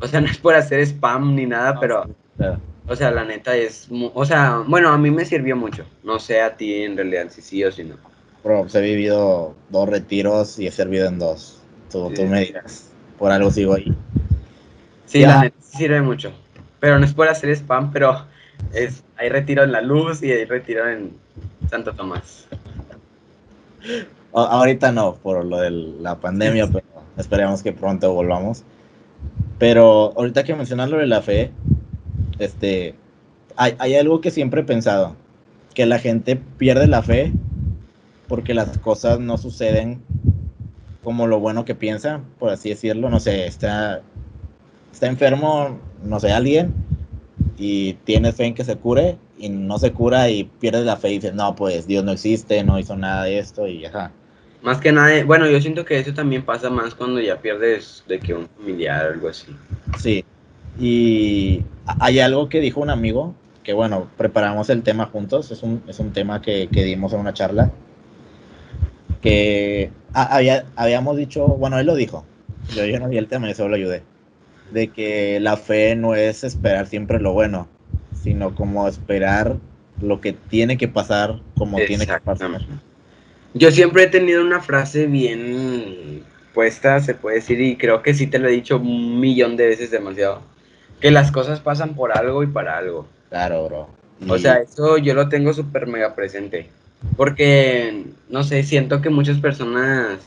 O 0.00 0.06
sea, 0.06 0.20
no 0.22 0.26
es 0.26 0.38
por 0.38 0.54
hacer 0.54 0.80
spam 0.80 1.34
ni 1.34 1.46
nada, 1.46 1.78
pero, 1.78 2.02
o 2.02 2.06
sea, 2.38 2.58
o 2.88 2.96
sea, 2.96 3.10
la 3.10 3.24
neta 3.24 3.56
es, 3.56 3.88
o 3.90 4.24
sea, 4.24 4.62
bueno, 4.66 4.88
a 4.90 4.98
mí 4.98 5.10
me 5.10 5.24
sirvió 5.24 5.56
mucho. 5.56 5.84
No 6.02 6.18
sé 6.18 6.40
a 6.42 6.56
ti 6.56 6.82
en 6.82 6.96
realidad 6.96 7.26
si 7.30 7.40
sí 7.40 7.62
o 7.64 7.70
si 7.70 7.84
no. 7.84 7.96
bro, 8.44 8.62
pues, 8.62 8.74
he 8.74 8.80
vivido 8.80 9.54
dos 9.70 9.88
retiros 9.88 10.58
y 10.58 10.66
he 10.66 10.72
servido 10.72 11.06
en 11.06 11.18
dos. 11.20 11.60
Tú, 11.90 12.08
Sí. 12.08 12.14
tú 12.16 12.22
me 12.26 12.40
dirás, 12.40 12.90
por 13.18 13.30
algo 13.30 13.50
sigo 13.50 13.74
ahí. 13.74 13.94
Sí, 15.06 15.20
Ya. 15.20 15.28
la 15.28 15.40
neta 15.42 15.56
sí 15.60 15.76
sirve 15.78 16.02
mucho. 16.02 16.32
Pero 16.80 16.98
no 16.98 17.04
es 17.04 17.14
por 17.14 17.28
hacer 17.28 17.50
spam, 17.50 17.92
pero 17.92 18.26
es, 18.72 19.04
hay 19.16 19.28
retiro 19.28 19.62
en 19.62 19.70
la 19.70 19.80
luz 19.80 20.20
y 20.24 20.32
hay 20.32 20.44
retiro 20.46 20.88
en 20.88 21.12
Santo 21.70 21.92
Tomás. 21.94 22.48
Ahorita 24.32 24.92
no, 24.92 25.14
por 25.16 25.44
lo 25.44 25.58
de 25.58 25.70
la 25.70 26.18
pandemia, 26.18 26.66
pero 26.66 26.84
esperemos 27.16 27.62
que 27.62 27.72
pronto 27.72 28.12
volvamos. 28.12 28.64
Pero 29.58 30.12
ahorita 30.16 30.44
que 30.44 30.54
mencionas 30.54 30.90
lo 30.90 30.98
de 30.98 31.06
la 31.06 31.22
fe, 31.22 31.50
este, 32.38 32.94
hay, 33.56 33.74
hay 33.78 33.94
algo 33.94 34.20
que 34.20 34.30
siempre 34.30 34.62
he 34.62 34.64
pensado, 34.64 35.14
que 35.74 35.86
la 35.86 35.98
gente 35.98 36.36
pierde 36.36 36.86
la 36.86 37.02
fe 37.02 37.32
porque 38.32 38.54
las 38.54 38.78
cosas 38.78 39.20
no 39.20 39.36
suceden 39.36 40.00
como 41.04 41.26
lo 41.26 41.40
bueno 41.40 41.64
que 41.64 41.74
piensa, 41.74 42.20
por 42.38 42.50
así 42.50 42.70
decirlo. 42.70 43.10
No 43.10 43.20
sé, 43.20 43.46
está, 43.46 44.00
está 44.90 45.06
enfermo, 45.06 45.78
no 46.02 46.20
sé, 46.20 46.32
alguien, 46.32 46.72
y 47.58 47.94
tienes 48.04 48.34
fe 48.34 48.46
en 48.46 48.54
que 48.54 48.64
se 48.64 48.76
cure, 48.76 49.18
y 49.38 49.48
no 49.48 49.78
se 49.78 49.92
cura 49.92 50.30
y 50.30 50.44
pierdes 50.44 50.84
la 50.84 50.96
fe 50.96 51.10
y 51.10 51.14
dices, 51.14 51.34
no, 51.34 51.54
pues 51.54 51.86
Dios 51.86 52.04
no 52.04 52.12
existe, 52.12 52.62
no 52.64 52.78
hizo 52.78 52.96
nada 52.96 53.24
de 53.24 53.38
esto, 53.38 53.66
y 53.66 53.84
ajá. 53.84 54.12
Más 54.62 54.80
que 54.80 54.92
nada, 54.92 55.24
bueno, 55.24 55.46
yo 55.48 55.60
siento 55.60 55.84
que 55.84 55.98
eso 55.98 56.14
también 56.14 56.44
pasa 56.44 56.70
más 56.70 56.94
cuando 56.94 57.20
ya 57.20 57.40
pierdes 57.40 58.04
de 58.06 58.20
que 58.20 58.32
un 58.34 58.48
familiar 58.48 59.06
o 59.06 59.10
algo 59.10 59.28
así. 59.28 59.52
Sí. 59.98 60.24
Y 60.78 61.62
hay 61.84 62.20
algo 62.20 62.48
que 62.48 62.60
dijo 62.60 62.80
un 62.80 62.90
amigo, 62.90 63.34
que 63.62 63.72
bueno, 63.72 64.08
preparamos 64.16 64.70
el 64.70 64.82
tema 64.82 65.06
juntos, 65.06 65.50
es 65.50 65.62
un, 65.62 65.82
es 65.86 65.98
un 65.98 66.12
tema 66.12 66.40
que, 66.40 66.68
que 66.68 66.84
dimos 66.84 67.12
en 67.12 67.20
una 67.20 67.34
charla, 67.34 67.70
que 69.20 69.90
ha- 70.14 70.36
había, 70.36 70.64
habíamos 70.76 71.16
dicho, 71.16 71.46
bueno, 71.46 71.78
él 71.78 71.86
lo 71.86 71.94
dijo, 71.94 72.24
yo, 72.68 72.84
yo 72.86 72.98
no 72.98 73.08
vi 73.08 73.18
el 73.18 73.28
tema, 73.28 73.48
yo 73.48 73.54
solo 73.54 73.70
lo 73.70 73.76
ayudé, 73.76 74.02
de 74.72 74.88
que 74.88 75.40
la 75.40 75.56
fe 75.56 75.96
no 75.96 76.14
es 76.14 76.44
esperar 76.44 76.86
siempre 76.86 77.20
lo 77.20 77.32
bueno, 77.32 77.68
sino 78.22 78.54
como 78.54 78.88
esperar 78.88 79.56
lo 80.00 80.20
que 80.20 80.32
tiene 80.32 80.76
que 80.76 80.88
pasar 80.88 81.40
como 81.56 81.82
tiene 81.82 82.06
que 82.06 82.18
pasar. 82.18 82.50
Yo 83.54 83.70
siempre 83.70 84.04
he 84.04 84.06
tenido 84.08 84.42
una 84.42 84.60
frase 84.60 85.06
bien 85.06 86.22
puesta, 86.54 87.00
se 87.00 87.14
puede 87.14 87.36
decir, 87.36 87.60
y 87.60 87.76
creo 87.76 88.02
que 88.02 88.14
sí 88.14 88.26
te 88.26 88.38
lo 88.38 88.48
he 88.48 88.52
dicho 88.52 88.76
un 88.76 89.20
millón 89.20 89.56
de 89.56 89.66
veces 89.66 89.90
demasiado, 89.90 90.42
que 91.00 91.10
las 91.10 91.32
cosas 91.32 91.60
pasan 91.60 91.94
por 91.94 92.16
algo 92.16 92.42
y 92.42 92.46
para 92.46 92.78
algo. 92.78 93.06
Claro, 93.28 93.66
bro. 93.66 93.88
O 94.28 94.38
sea, 94.38 94.56
eso 94.56 94.98
yo 94.98 95.14
lo 95.14 95.28
tengo 95.28 95.52
súper 95.52 95.86
mega 95.86 96.14
presente. 96.14 96.68
Porque, 97.16 98.04
no 98.28 98.44
sé, 98.44 98.62
siento 98.62 99.00
que 99.00 99.10
muchas 99.10 99.38
personas 99.38 100.20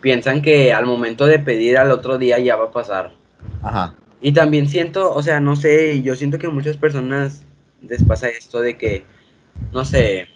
piensan 0.00 0.40
que 0.40 0.72
al 0.72 0.86
momento 0.86 1.26
de 1.26 1.38
pedir 1.38 1.76
al 1.76 1.90
otro 1.90 2.18
día 2.18 2.38
ya 2.38 2.56
va 2.56 2.66
a 2.66 2.72
pasar. 2.72 3.12
Ajá. 3.62 3.94
Y 4.20 4.32
también 4.32 4.68
siento, 4.68 5.12
o 5.12 5.22
sea, 5.22 5.40
no 5.40 5.56
sé, 5.56 6.00
yo 6.02 6.16
siento 6.16 6.38
que 6.38 6.48
muchas 6.48 6.76
personas 6.76 7.42
les 7.86 8.02
pasa 8.04 8.28
esto 8.28 8.60
de 8.60 8.78
que, 8.78 9.04
no 9.72 9.84
sé, 9.84 10.28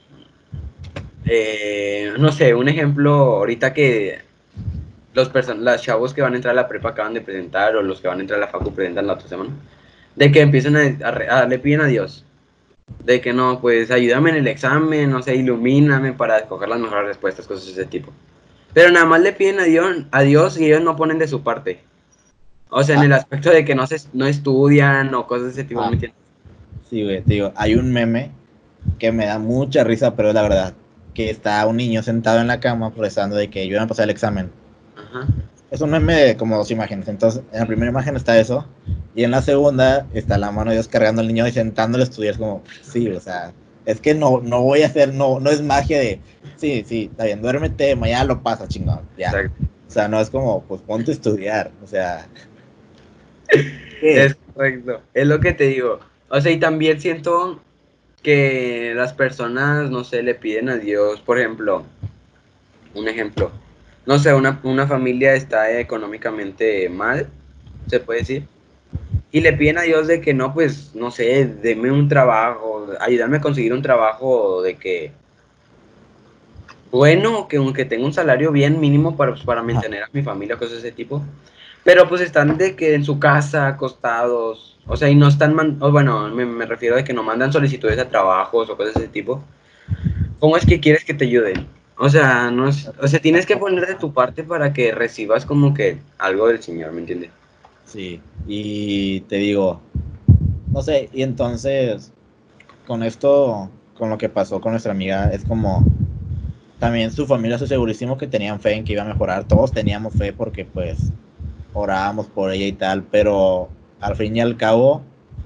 eh, 1.27 2.13
no 2.19 2.31
sé, 2.31 2.55
un 2.55 2.69
ejemplo 2.69 3.13
ahorita 3.13 3.73
que 3.73 4.21
los 5.13 5.31
las 5.59 5.83
chavos 5.83 6.15
que 6.15 6.23
van 6.23 6.35
a 6.35 6.37
entrar 6.37 6.53
a 6.53 6.63
la 6.63 6.69
prepa 6.69 6.91
acaban 6.91 7.15
de 7.15 7.21
presentar 7.21 7.75
o 7.75 7.83
los 7.83 8.01
que 8.01 8.09
van 8.09 8.19
a 8.19 8.21
entrar 8.21 8.39
a 8.39 8.47
la 8.47 8.49
facu 8.49 8.73
presentan 8.73 9.07
la 9.07 9.15
otra 9.15 9.29
semana, 9.29 9.51
de 10.15 10.31
que 10.31 10.41
empiezan 10.41 10.77
a, 10.77 11.47
le 11.47 11.59
piden 11.59 11.81
a 11.81 11.87
Dios, 11.87 12.25
de 13.05 13.21
que 13.21 13.33
no, 13.33 13.61
pues 13.61 13.91
ayúdame 13.91 14.31
en 14.31 14.37
el 14.37 14.47
examen, 14.47 15.11
no 15.11 15.23
sé, 15.23 15.35
ilumíname 15.35 16.13
para 16.13 16.39
escoger 16.39 16.69
las 16.69 16.79
mejores 16.79 17.09
respuestas, 17.09 17.47
cosas 17.47 17.67
de 17.67 17.73
ese 17.73 17.87
tipo. 17.87 18.13
Pero 18.73 18.91
nada 18.91 19.07
más 19.07 19.21
le 19.21 19.33
piden 19.33 19.59
a 19.59 19.65
Dios, 19.65 20.05
a 20.11 20.23
Dios 20.23 20.61
y 20.61 20.67
ellos 20.67 20.83
no 20.83 20.97
ponen 20.97 21.19
de 21.19 21.27
su 21.27 21.43
parte. 21.43 21.81
O 22.69 22.83
sea, 22.83 22.97
en 22.97 23.05
el 23.05 23.13
ah. 23.15 23.17
aspecto 23.17 23.51
de 23.51 23.65
que 23.65 23.75
no, 23.75 23.87
se, 23.87 23.97
no 24.13 24.27
estudian 24.27 25.15
o 25.15 25.27
cosas 25.27 25.47
de 25.47 25.53
ese 25.53 25.65
tipo, 25.65 25.81
ah. 25.81 25.91
Sí, 26.91 27.03
güey, 27.03 27.23
te 27.23 27.35
digo, 27.35 27.53
hay 27.57 27.75
un 27.75 27.93
meme 27.93 28.31
que 28.99 29.11
me 29.11 29.27
da 29.27 29.39
mucha 29.39 29.83
risa, 29.83 30.15
pero 30.15 30.29
es 30.29 30.35
la 30.35 30.43
verdad, 30.43 30.75
que 31.17 31.31
está 31.31 31.67
un 31.67 31.79
niño 31.79 32.03
sentado 32.03 32.41
en 32.41 32.47
la 32.47 32.61
cama 32.61 32.93
rezando 32.95 33.37
de 33.37 33.49
que 33.49 33.67
yo 33.67 33.81
a 33.81 33.87
pasar 33.87 34.05
el 34.05 34.11
examen. 34.11 34.51
Ajá. 34.97 35.27
Es 35.71 35.81
un 35.81 35.91
meme 35.91 36.15
de 36.15 36.37
como 36.37 36.59
dos 36.59 36.71
imágenes. 36.71 37.09
Entonces, 37.09 37.43
en 37.53 37.61
la 37.61 37.67
primera 37.67 37.91
imagen 37.91 38.17
está 38.17 38.39
eso, 38.39 38.67
y 39.15 39.25
en 39.25 39.31
la 39.31 39.41
segunda 39.41 40.07
está 40.13 40.37
la 40.37 40.53
mano 40.53 40.71
de 40.71 40.77
Dios 40.77 40.89
cargando 40.89 41.23
al 41.23 41.29
niño 41.29 41.49
y 41.49 41.53
sentándole 41.53 42.05
a 42.05 42.07
estudiar. 42.07 42.35
Es 42.35 42.39
como, 42.39 42.63
sí, 42.83 43.09
o 43.09 43.19
sea, 43.19 43.55
es 43.87 43.99
que 43.99 44.15
no, 44.15 44.43
no 44.43 44.61
voy 44.61 44.83
a 44.83 44.87
hacer, 44.89 45.15
no, 45.15 45.41
no 45.41 45.49
es 45.49 45.63
magia 45.63 45.99
de, 45.99 46.21
sí, 46.57 46.85
sí, 46.87 47.09
está 47.11 47.25
bien, 47.25 47.41
duérmete, 47.41 47.97
mañana 47.97 48.25
lo 48.25 48.43
pasa, 48.43 48.69
chingón, 48.69 49.01
ya. 49.17 49.33
O 49.89 49.91
sea, 49.91 50.09
no 50.09 50.21
es 50.21 50.29
como, 50.29 50.63
pues 50.65 50.83
ponte 50.83 51.13
a 51.13 51.15
estudiar, 51.15 51.71
o 51.83 51.87
sea. 51.87 52.27
Es 54.03 54.37
correcto, 54.53 55.01
es 55.15 55.27
lo 55.27 55.41
que 55.41 55.55
te 55.55 55.65
digo. 55.65 56.01
O 56.29 56.39
sea, 56.39 56.53
y 56.53 56.61
también 56.61 57.01
siento 57.01 57.63
que 58.27 58.93
las 58.97 59.13
personas, 59.13 59.89
no 59.89 60.03
sé, 60.03 60.21
le 60.25 60.35
piden 60.35 60.69
a 60.69 60.79
Dios, 60.79 61.21
por 61.21 61.39
ejemplo, 61.39 61.85
un 62.93 63.07
ejemplo, 63.07 63.53
no 64.05 64.19
sé, 64.19 64.35
una, 64.35 64.59
una 64.65 64.85
familia 64.85 65.35
está 65.35 65.79
económicamente 65.79 66.89
mal, 66.89 67.29
se 67.87 68.01
puede 68.01 68.19
decir, 68.19 68.43
y 69.31 69.43
le 69.43 69.53
piden 69.53 69.79
a 69.79 69.83
Dios 69.83 70.09
de 70.09 70.21
que 70.21 70.35
no, 70.35 70.53
pues, 70.53 70.93
no 70.93 71.13
sé, 71.13 71.47
deme 71.63 71.93
un 71.93 72.09
trabajo, 72.09 72.89
ayudarme 72.99 73.37
a 73.37 73.41
conseguir 73.41 73.73
un 73.73 73.83
trabajo 73.83 74.61
de 74.61 74.75
que, 74.75 75.13
bueno, 76.91 77.47
que 77.47 77.59
aunque 77.59 77.85
tenga 77.85 78.07
un 78.07 78.13
salario 78.13 78.51
bien 78.51 78.81
mínimo 78.81 79.17
para, 79.17 79.37
para 79.37 79.63
mantener 79.63 80.03
a 80.03 80.11
mi 80.13 80.23
familia, 80.23 80.57
cosas 80.57 80.83
de 80.83 80.89
ese 80.89 80.97
tipo, 80.97 81.23
pero 81.87 82.09
pues 82.09 82.21
están 82.21 82.59
de 82.59 82.75
que 82.75 82.97
en 82.97 83.05
su 83.05 83.21
casa, 83.21 83.69
acostados, 83.69 84.77
o 84.89 84.97
sea, 84.97 85.09
y 85.09 85.15
no 85.15 85.29
están, 85.29 85.79
bueno, 85.79 86.29
me, 86.31 86.67
refiero 86.67 86.97
a 86.97 87.05
que 87.05 87.13
no 87.13 87.23
mandan 87.23 87.53
solicitudes 87.53 87.97
a 88.01 88.09
trabajos 88.09 88.69
o 88.69 88.77
cosas 88.77 88.95
de 88.95 89.03
ese 89.03 89.09
tipo. 89.09 89.41
¿Cómo 90.41 90.57
es 90.57 90.67
que 90.67 90.81
quieres 90.81 91.05
que 91.05 91.15
te 91.15 91.27
ayuden? 91.27 91.69
O 91.97 92.09
sea, 92.09 92.51
no 92.51 92.69
es, 92.69 92.91
o 93.01 93.07
sea, 93.07 93.21
tienes 93.21 93.47
que 93.47 93.57
poner 93.57 93.87
de 93.87 93.95
tu 93.95 94.13
parte 94.13 94.43
para 94.43 94.73
que 94.73 94.91
recibas 94.91 95.47
como 95.47 95.75
que 95.75 95.99
algo 96.19 96.49
del 96.49 96.61
Señor, 96.61 96.91
¿me 96.91 97.03
entiendes? 97.03 97.31
Sí, 97.85 98.21
y 98.49 99.21
te 99.21 99.37
digo, 99.37 99.81
no 100.73 100.83
sé, 100.83 101.09
y 101.13 101.23
entonces, 101.23 102.13
con 102.85 103.05
esto, 103.05 103.71
con 103.97 104.11
lo 104.11 104.19
que 104.19 104.29
pasó 104.29 104.61
con 104.61 104.73
nuestra 104.73 104.91
amiga, 104.91 105.31
es 105.33 105.45
como, 105.45 105.87
también 106.81 107.13
su 107.13 107.29
familia, 107.29 107.55
estoy 107.55 107.69
segurísimo 107.69 108.19
que 108.19 108.27
tenían 108.27 108.59
fe 108.59 108.73
en 108.73 108.83
que 108.83 108.95
iba 108.95 109.03
a 109.03 109.07
mejorar, 109.07 109.45
todos 109.45 109.71
teníamos 109.71 110.15
fe 110.15 110.33
porque 110.33 110.65
pues 110.65 111.13
orábamos 111.77 112.27
por 112.27 112.51
ella 112.51 112.67
y 112.67 112.73
tal, 112.73 113.03
pero 113.05 113.69
al 114.01 114.17
fin 114.17 114.37
y 114.37 114.41
al 114.41 114.57
cabo, 114.57 115.03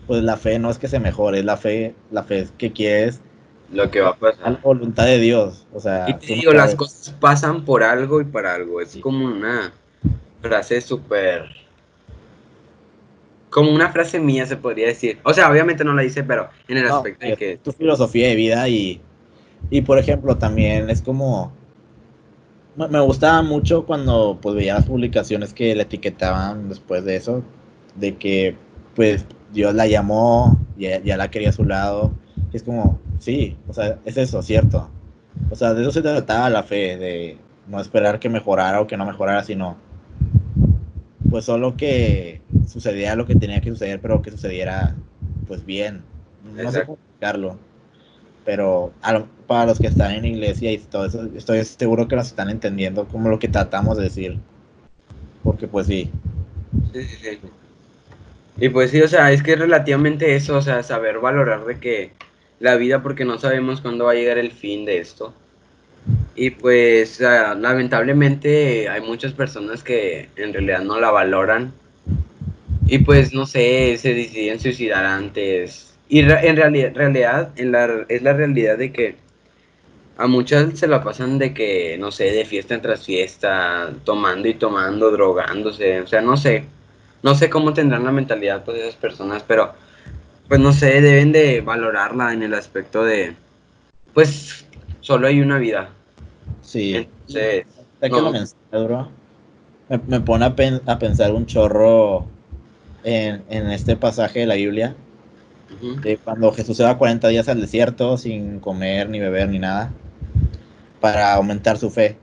pues 0.07 0.23
la 0.23 0.37
fe 0.37 0.59
no 0.59 0.71
es 0.71 0.79
que 0.79 0.89
se 0.89 1.01
mejore, 1.01 1.41
es 1.41 1.45
la 1.45 1.57
fe, 1.57 1.95
la 2.11 2.23
fe 2.23 2.41
es 2.41 2.53
que 2.57 2.73
quieres 2.73 3.21
lo 3.73 3.91
que 3.91 4.01
va 4.01 4.11
a 4.11 4.17
pasar. 4.17 4.53
La 4.53 4.59
voluntad 4.59 5.07
de 5.07 5.19
Dios, 5.19 5.67
o 5.73 5.81
sea. 5.81 6.07
Y 6.09 6.15
te 6.15 6.35
digo, 6.35 6.53
las 6.53 6.75
cosas 6.75 7.15
pasan 7.21 7.65
por 7.65 7.83
algo 7.83 8.21
y 8.21 8.25
para 8.25 8.55
algo, 8.55 8.81
es 8.81 8.97
como 8.97 9.27
una 9.27 9.73
frase 10.41 10.81
súper... 10.81 11.45
Como 13.49 13.73
una 13.73 13.91
frase 13.91 14.21
mía 14.21 14.47
se 14.47 14.57
podría 14.57 14.87
decir. 14.87 15.19
O 15.25 15.35
sea, 15.35 15.51
obviamente 15.51 15.85
no 15.85 15.93
la 15.93 16.03
dice, 16.03 16.23
pero 16.23 16.49
en 16.69 16.79
el 16.79 16.87
aspecto 16.89 17.27
de 17.27 17.37
que... 17.37 17.57
Tu 17.57 17.73
filosofía 17.73 18.29
de 18.29 18.37
vida 18.37 18.69
y, 18.69 19.01
y 19.71 19.83
por 19.83 19.99
ejemplo, 19.99 20.37
también 20.37 20.89
es 20.89 21.03
como 21.03 21.53
me 22.77 23.01
gustaba 23.01 23.43
mucho 23.43 23.85
cuando 23.85 24.39
pues 24.41 24.55
veía 24.55 24.75
las 24.75 24.87
publicaciones 24.87 25.53
que 25.53 25.75
le 25.75 25.83
etiquetaban 25.83 26.69
después 26.69 27.05
de 27.05 27.17
eso, 27.17 27.43
de 27.97 28.17
que 28.17 28.57
pues 28.95 29.25
Dios 29.53 29.75
la 29.75 29.87
llamó, 29.87 30.59
ya, 30.77 31.01
ya 31.03 31.17
la 31.17 31.31
quería 31.31 31.51
a 31.51 31.53
su 31.53 31.65
lado. 31.65 32.13
es 32.53 32.63
como, 32.63 32.99
sí, 33.19 33.57
o 33.69 33.73
sea, 33.73 33.99
es 34.05 34.17
eso, 34.17 34.43
cierto. 34.43 34.89
O 35.51 35.57
sea, 35.57 35.75
de 35.75 35.83
eso 35.83 35.93
se 35.93 36.03
trataba 36.03 36.51
la 36.51 36.63
fe, 36.63 36.97
de 36.97 37.39
no 37.67 37.81
esperar 37.81 38.19
que 38.19 38.29
mejorara 38.29 38.81
o 38.81 38.87
que 38.87 38.97
no 38.97 39.07
mejorara, 39.07 39.45
sino 39.45 39.77
pues 41.29 41.45
solo 41.45 41.77
que 41.77 42.41
sucediera 42.67 43.15
lo 43.15 43.27
que 43.27 43.37
tenía 43.37 43.61
que 43.61 43.71
suceder, 43.71 44.01
pero 44.01 44.23
que 44.23 44.31
sucediera 44.31 44.95
pues 45.47 45.65
bien. 45.65 46.03
No 46.45 46.71
sé 46.71 46.85
cómo 46.85 46.95
explicarlo 46.95 47.70
pero 48.45 48.93
para 49.47 49.67
los 49.67 49.79
que 49.79 49.89
están 49.89 50.13
en 50.13 50.25
iglesia 50.25 50.73
y 50.73 50.79
todo 50.79 51.07
eso, 51.07 51.29
estoy 51.37 51.65
seguro 51.65 52.09
que 52.09 52.17
nos 52.17 52.29
están 52.29 52.51
entendiendo 52.51 53.07
como 53.07 53.29
lo 53.29 53.39
que 53.39 53.49
tratamos 53.49 53.97
de 53.97 54.05
decir. 54.05 54.39
Porque 55.43 55.67
pues 55.67 55.87
sí. 55.87 56.11
Sí, 56.93 57.03
sí, 57.05 57.17
sí. 57.21 57.39
Y 58.59 58.69
pues 58.69 58.91
sí, 58.91 59.01
o 59.01 59.09
sea, 59.09 59.33
es 59.33 59.43
que 59.43 59.57
relativamente 59.57 60.37
eso, 60.37 60.59
o 60.59 60.63
sea, 60.63 60.83
saber 60.83 61.19
valorar 61.19 61.65
de 61.65 61.79
que 61.79 62.13
la 62.59 62.77
vida, 62.77 63.03
porque 63.03 63.25
no 63.25 63.39
sabemos 63.39 63.81
cuándo 63.81 64.05
va 64.05 64.13
a 64.13 64.15
llegar 64.15 64.37
el 64.39 64.53
fin 64.53 64.85
de 64.85 64.99
esto. 64.99 65.33
Y 66.35 66.51
pues 66.51 67.21
lamentablemente 67.21 68.89
hay 68.89 69.01
muchas 69.01 69.33
personas 69.33 69.83
que 69.83 70.29
en 70.37 70.53
realidad 70.53 70.83
no 70.83 71.01
la 71.01 71.11
valoran. 71.11 71.73
Y 72.87 72.99
pues 72.99 73.33
no 73.33 73.47
sé, 73.47 73.97
se 73.99 74.15
deciden 74.15 74.61
suicidar 74.61 75.05
antes, 75.05 75.90
y 76.11 76.19
en 76.19 76.57
realidad, 76.57 76.93
realidad 76.93 77.51
en 77.55 77.71
la, 77.71 78.05
es 78.09 78.21
la 78.21 78.33
realidad 78.33 78.77
de 78.77 78.93
que 78.93 79.15
a 80.17 80.27
muchas 80.27 80.77
se 80.77 80.89
la 80.89 81.05
pasan 81.05 81.39
de 81.39 81.55
que, 81.55 81.97
no 81.99 82.11
sé, 82.11 82.33
de 82.33 82.45
fiesta 82.45 82.75
en 82.75 82.83
tras 82.83 83.07
fiesta, 83.07 83.93
tomando 84.03 84.49
y 84.49 84.55
tomando, 84.55 85.13
drogándose, 85.13 86.01
o 86.01 86.09
sea, 86.09 86.21
no 86.21 86.37
sé, 86.37 86.65
no 87.23 87.37
sé 87.37 87.49
cómo 87.49 87.73
tendrán 87.73 88.05
la 88.05 88.11
mentalidad 88.11 88.65
pues 88.65 88.79
esas 88.79 88.97
personas, 88.97 89.45
pero 89.47 89.73
pues 90.49 90.59
no 90.59 90.73
sé, 90.73 91.01
deben 91.01 91.31
de 91.31 91.61
valorarla 91.61 92.33
en 92.33 92.43
el 92.43 92.55
aspecto 92.55 93.05
de, 93.05 93.37
pues 94.13 94.67
solo 95.01 95.29
hay 95.29 95.41
una 95.41 95.59
vida. 95.59 95.91
Sí. 96.61 97.09
Entonces, 97.29 97.67
me, 99.89 99.99
me, 100.09 100.21
pone 100.21 100.45
a, 100.45 100.55
a, 100.87 100.99
pensar 100.99 101.33
un 101.33 101.47
chorro 101.47 102.27
en, 103.05 103.45
en 103.49 103.71
este 103.71 103.95
pasaje 103.95 104.41
de 104.41 104.47
la 104.47 104.57
Biblia 104.57 104.97
cuando 106.25 106.53
Jesús 106.53 106.77
se 106.77 106.85
va 106.85 106.99
40 106.99 107.29
días 107.29 107.49
al 107.49 107.61
desierto 107.61 108.17
sin 108.17 108.61
comer 108.61 109.09
ni 109.09 109.19
beber 109.19 109.49
ni 109.49 109.59
nada 109.59 109.91
para 111.01 111.35
aumentar 111.35 111.79
su 111.79 111.91
fe. 111.91 112.17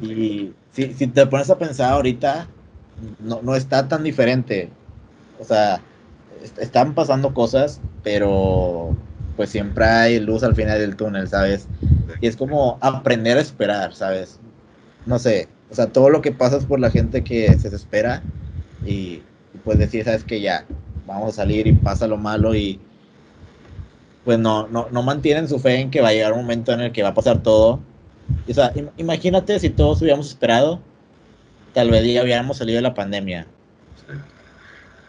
Y 0.00 0.52
si, 0.72 0.94
si, 0.94 1.06
te 1.06 1.26
pones 1.26 1.50
a 1.50 1.58
pensar 1.58 1.92
ahorita, 1.92 2.48
no, 3.20 3.40
no 3.42 3.54
está 3.54 3.86
tan 3.88 4.02
diferente. 4.02 4.70
O 5.38 5.44
sea, 5.44 5.80
están 6.58 6.94
pasando 6.94 7.34
cosas, 7.34 7.80
pero 8.02 8.96
pues 9.36 9.50
siempre 9.50 9.84
hay 9.84 10.18
luz 10.18 10.42
al 10.42 10.54
final 10.54 10.78
del 10.80 10.96
túnel, 10.96 11.28
¿sabes? 11.28 11.68
Y 12.20 12.26
es 12.26 12.36
como 12.36 12.78
aprender 12.80 13.38
a 13.38 13.40
esperar, 13.40 13.94
¿sabes? 13.94 14.40
No 15.06 15.18
sé, 15.18 15.48
o 15.70 15.74
sea, 15.74 15.86
todo 15.86 16.10
lo 16.10 16.22
que 16.22 16.32
pasa 16.32 16.56
es 16.56 16.64
por 16.64 16.80
la 16.80 16.90
gente 16.90 17.22
que 17.22 17.46
se 17.54 17.70
desespera 17.70 18.22
y, 18.84 19.22
y 19.54 19.58
pues 19.64 19.78
decir, 19.78 20.04
¿sabes 20.04 20.24
que 20.24 20.40
Ya, 20.40 20.64
vamos 21.08 21.30
a 21.30 21.36
salir 21.42 21.66
y 21.66 21.72
pasa 21.72 22.06
lo 22.06 22.16
malo 22.16 22.54
y 22.54 22.78
pues 24.24 24.38
no, 24.38 24.68
no, 24.68 24.88
no 24.92 25.02
mantienen 25.02 25.48
su 25.48 25.58
fe 25.58 25.80
en 25.80 25.90
que 25.90 26.00
va 26.02 26.08
a 26.08 26.12
llegar 26.12 26.32
un 26.34 26.42
momento 26.42 26.72
en 26.72 26.80
el 26.82 26.92
que 26.92 27.02
va 27.02 27.08
a 27.08 27.14
pasar 27.14 27.42
todo. 27.42 27.80
O 28.48 28.52
sea, 28.54 28.72
imagínate 28.98 29.58
si 29.58 29.70
todos 29.70 30.02
hubiéramos 30.02 30.28
esperado, 30.28 30.80
tal 31.72 31.90
vez 31.90 32.04
ya 32.12 32.22
hubiéramos 32.22 32.58
salido 32.58 32.76
de 32.76 32.82
la 32.82 32.94
pandemia. 32.94 33.46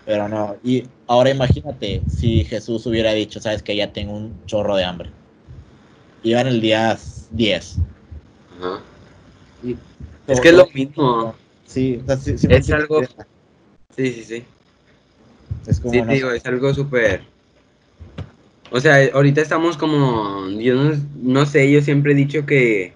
Pero 0.05 0.27
no, 0.29 0.55
y 0.63 0.87
ahora 1.05 1.29
imagínate 1.29 2.01
si 2.07 2.43
Jesús 2.45 2.85
hubiera 2.85 3.11
dicho, 3.11 3.39
sabes 3.41 3.61
que 3.61 3.75
ya 3.75 3.91
tengo 3.91 4.13
un 4.13 4.39
chorro 4.45 4.75
de 4.77 4.85
hambre. 4.85 5.09
Iba 6.23 6.41
en 6.41 6.47
el 6.47 6.61
día 6.61 6.97
10. 7.31 7.77
Ajá. 8.57 8.81
Y 9.63 9.75
Es 10.27 10.39
que 10.39 10.49
es 10.49 10.55
lo 10.55 10.67
mismo. 10.73 11.35
Sí, 11.65 11.99
o 12.01 12.05
sea, 12.05 12.17
sí- 12.17 12.37
sí 12.37 12.47
me 12.47 12.55
Es 12.57 12.69
algo- 12.71 13.01
Sí, 13.95 14.13
sí, 14.13 14.23
sí. 14.23 14.45
Es 15.67 15.79
como, 15.79 15.93
Sí, 15.93 16.01
digo, 16.01 16.31
es 16.31 16.45
algo 16.45 16.73
súper. 16.73 17.21
O 18.71 18.79
sea, 18.79 18.97
ahorita 19.13 19.41
estamos 19.41 19.77
como. 19.77 20.47
Yo 20.49 20.75
no, 20.75 20.95
no 21.21 21.45
sé, 21.45 21.71
yo 21.71 21.81
siempre 21.81 22.13
he 22.13 22.15
dicho 22.15 22.45
que 22.45 22.93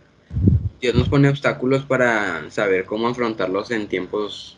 Dios 0.81 0.95
nos 0.95 1.09
pone 1.09 1.29
obstáculos 1.29 1.83
para 1.83 2.49
saber 2.51 2.85
cómo 2.85 3.07
afrontarlos 3.07 3.71
en 3.71 3.87
tiempos 3.87 4.57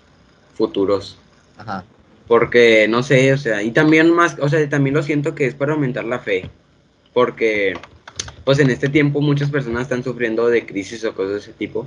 futuros. 0.55 1.17
Ajá. 1.57 1.85
Porque, 2.27 2.87
no 2.87 3.03
sé, 3.03 3.31
o 3.33 3.37
sea, 3.37 3.61
y 3.61 3.71
también 3.71 4.11
más, 4.11 4.37
o 4.39 4.49
sea, 4.49 4.67
también 4.67 4.95
lo 4.95 5.03
siento 5.03 5.35
que 5.35 5.45
es 5.45 5.53
para 5.53 5.73
aumentar 5.73 6.03
la 6.05 6.19
fe. 6.19 6.49
Porque, 7.13 7.73
pues 8.43 8.59
en 8.59 8.71
este 8.71 8.89
tiempo 8.89 9.21
muchas 9.21 9.51
personas 9.51 9.83
están 9.83 10.03
sufriendo 10.03 10.47
de 10.47 10.65
crisis 10.65 11.03
o 11.05 11.13
cosas 11.13 11.33
de 11.33 11.39
ese 11.39 11.53
tipo. 11.53 11.85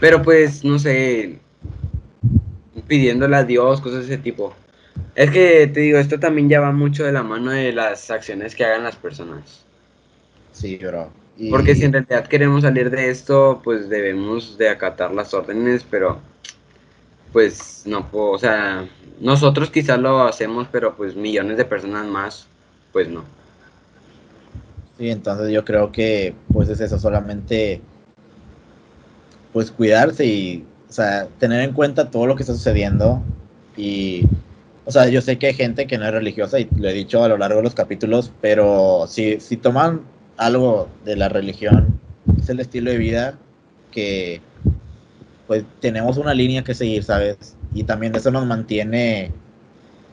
Pero 0.00 0.22
pues, 0.22 0.64
no 0.64 0.78
sé, 0.78 1.38
pidiéndole 2.86 3.36
a 3.36 3.44
Dios, 3.44 3.80
cosas 3.80 4.06
de 4.06 4.14
ese 4.14 4.22
tipo. 4.22 4.54
Es 5.14 5.30
que, 5.30 5.66
te 5.66 5.80
digo, 5.80 5.98
esto 5.98 6.20
también 6.20 6.48
ya 6.48 6.60
va 6.60 6.72
mucho 6.72 7.04
de 7.04 7.12
la 7.12 7.22
mano 7.22 7.50
de 7.50 7.72
las 7.72 8.10
acciones 8.10 8.54
que 8.54 8.64
hagan 8.64 8.84
las 8.84 8.96
personas. 8.96 9.64
Sí, 10.52 10.76
bro. 10.76 11.10
Y- 11.38 11.50
Porque 11.50 11.74
si 11.74 11.84
en 11.84 11.92
realidad 11.92 12.26
queremos 12.26 12.62
salir 12.62 12.90
de 12.90 13.10
esto, 13.10 13.60
pues 13.62 13.88
debemos 13.88 14.56
de 14.58 14.68
acatar 14.68 15.12
las 15.12 15.32
órdenes, 15.34 15.84
pero 15.88 16.20
pues 17.32 17.82
no 17.86 18.10
puedo, 18.10 18.30
o 18.30 18.38
sea, 18.38 18.88
nosotros 19.20 19.70
quizás 19.70 19.98
lo 19.98 20.22
hacemos, 20.22 20.68
pero 20.72 20.96
pues 20.96 21.14
millones 21.14 21.56
de 21.58 21.64
personas 21.66 22.06
más, 22.06 22.46
pues 22.92 23.08
no. 23.08 23.24
Sí, 24.98 25.10
entonces 25.10 25.50
yo 25.52 25.64
creo 25.64 25.92
que 25.92 26.34
pues 26.52 26.68
es 26.70 26.80
eso, 26.80 26.98
solamente 26.98 27.82
pues 29.52 29.70
cuidarse 29.70 30.24
y, 30.24 30.64
o 30.88 30.92
sea, 30.92 31.28
tener 31.38 31.60
en 31.60 31.72
cuenta 31.72 32.10
todo 32.10 32.26
lo 32.26 32.36
que 32.36 32.42
está 32.42 32.54
sucediendo 32.54 33.22
y, 33.76 34.26
o 34.86 34.90
sea, 34.92 35.08
yo 35.08 35.20
sé 35.20 35.38
que 35.38 35.48
hay 35.48 35.54
gente 35.54 35.86
que 35.86 35.98
no 35.98 36.06
es 36.06 36.12
religiosa 36.12 36.60
y 36.60 36.68
lo 36.76 36.88
he 36.88 36.92
dicho 36.94 37.22
a 37.24 37.28
lo 37.28 37.38
largo 37.38 37.58
de 37.58 37.64
los 37.64 37.74
capítulos, 37.74 38.32
pero 38.40 39.06
si, 39.08 39.40
si 39.40 39.56
toman 39.56 40.02
algo 40.36 40.88
de 41.04 41.16
la 41.16 41.28
religión, 41.28 42.00
es 42.38 42.48
el 42.48 42.60
estilo 42.60 42.90
de 42.90 42.98
vida 42.98 43.34
que 43.90 44.40
pues 45.46 45.64
tenemos 45.80 46.16
una 46.16 46.34
línea 46.34 46.64
que 46.64 46.74
seguir, 46.74 47.04
¿sabes? 47.04 47.56
Y 47.74 47.84
también 47.84 48.14
eso 48.14 48.30
nos 48.30 48.46
mantiene 48.46 49.30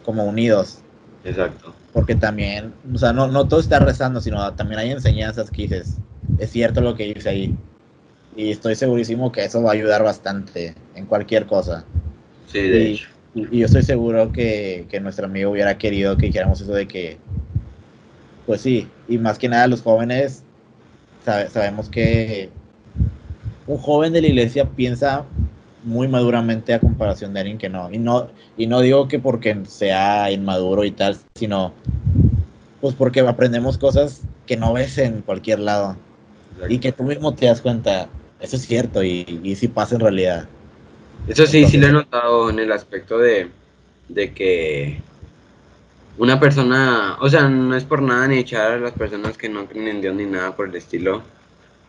como 0.05 0.25
unidos 0.25 0.79
Exacto. 1.23 1.73
porque 1.93 2.15
también, 2.15 2.73
o 2.93 2.97
sea, 2.97 3.13
no, 3.13 3.27
no 3.27 3.47
todo 3.47 3.59
está 3.59 3.79
rezando, 3.79 4.21
sino 4.21 4.53
también 4.53 4.79
hay 4.79 4.91
enseñanzas 4.91 5.49
que 5.51 5.63
dices, 5.63 5.97
es 6.39 6.51
cierto 6.51 6.81
lo 6.81 6.95
que 6.95 7.13
dice 7.13 7.29
ahí. 7.29 7.55
Y 8.35 8.51
estoy 8.51 8.75
segurísimo 8.75 9.31
que 9.31 9.45
eso 9.45 9.61
va 9.61 9.71
a 9.71 9.73
ayudar 9.73 10.03
bastante 10.03 10.75
en 10.95 11.05
cualquier 11.05 11.45
cosa. 11.45 11.85
Sí, 12.47 12.59
de 12.61 12.89
Y- 12.89 12.93
hecho. 12.93 13.12
Y, 13.35 13.59
yo 13.59 13.65
estoy 13.65 13.83
seguro 13.83 14.31
que, 14.31 14.85
que 14.89 14.99
nuestro 14.99 15.25
amigo 15.25 15.51
hubiera 15.51 15.77
querido 15.77 16.17
que 16.17 16.27
dijéramos 16.27 16.61
eso 16.61 16.73
de 16.73 16.87
que, 16.87 17.17
pues 18.45 18.61
sí, 18.61 18.87
y 19.07 19.17
más 19.17 19.37
que 19.39 19.49
nada 19.49 19.67
los 19.67 19.81
jóvenes, 19.81 20.43
sabe- 21.25 21.49
sabemos 21.49 21.89
que 21.89 22.49
un 23.67 23.77
joven 23.77 24.13
de 24.13 24.21
la 24.21 24.27
iglesia 24.27 24.65
piensa 24.69 25.25
muy 25.83 26.07
maduramente 26.07 26.73
a 26.73 26.79
comparación 26.79 27.33
de 27.33 27.41
alguien 27.41 27.57
que 27.57 27.69
no. 27.69 27.91
Y 27.91 27.97
no, 27.97 28.27
y 28.57 28.67
no 28.67 28.81
digo 28.81 29.07
que 29.07 29.19
porque 29.19 29.57
sea 29.65 30.31
inmaduro 30.31 30.83
y 30.83 30.91
tal, 30.91 31.17
sino 31.35 31.73
pues 32.81 32.95
porque 32.95 33.21
aprendemos 33.21 33.77
cosas 33.77 34.21
que 34.45 34.57
no 34.57 34.73
ves 34.73 34.97
en 34.97 35.21
cualquier 35.21 35.59
lado. 35.59 35.95
Y 36.69 36.79
que 36.79 36.91
tú 36.91 37.03
mismo 37.03 37.33
te 37.33 37.45
das 37.47 37.61
cuenta, 37.61 38.07
eso 38.39 38.55
es 38.55 38.63
cierto 38.63 39.03
y, 39.03 39.25
y 39.43 39.55
sí 39.55 39.67
pasa 39.67 39.95
en 39.95 40.01
realidad. 40.01 40.47
Eso 41.27 41.45
sí, 41.47 41.65
sí 41.65 41.77
lo 41.77 41.87
he 41.87 41.91
notado 41.91 42.49
en 42.49 42.59
el 42.59 42.71
aspecto 42.71 43.17
de, 43.17 43.49
de 44.09 44.33
que 44.33 45.01
una 46.17 46.39
persona, 46.39 47.17
o 47.21 47.29
sea, 47.29 47.49
no 47.49 47.75
es 47.75 47.85
por 47.85 48.01
nada 48.01 48.27
ni 48.27 48.37
echar 48.37 48.71
a 48.73 48.77
las 48.79 48.93
personas 48.93 49.37
que 49.37 49.49
no 49.49 49.65
creen 49.67 49.87
en 49.87 50.01
Dios 50.01 50.15
ni 50.15 50.25
nada 50.25 50.55
por 50.55 50.69
el 50.69 50.75
estilo, 50.75 51.23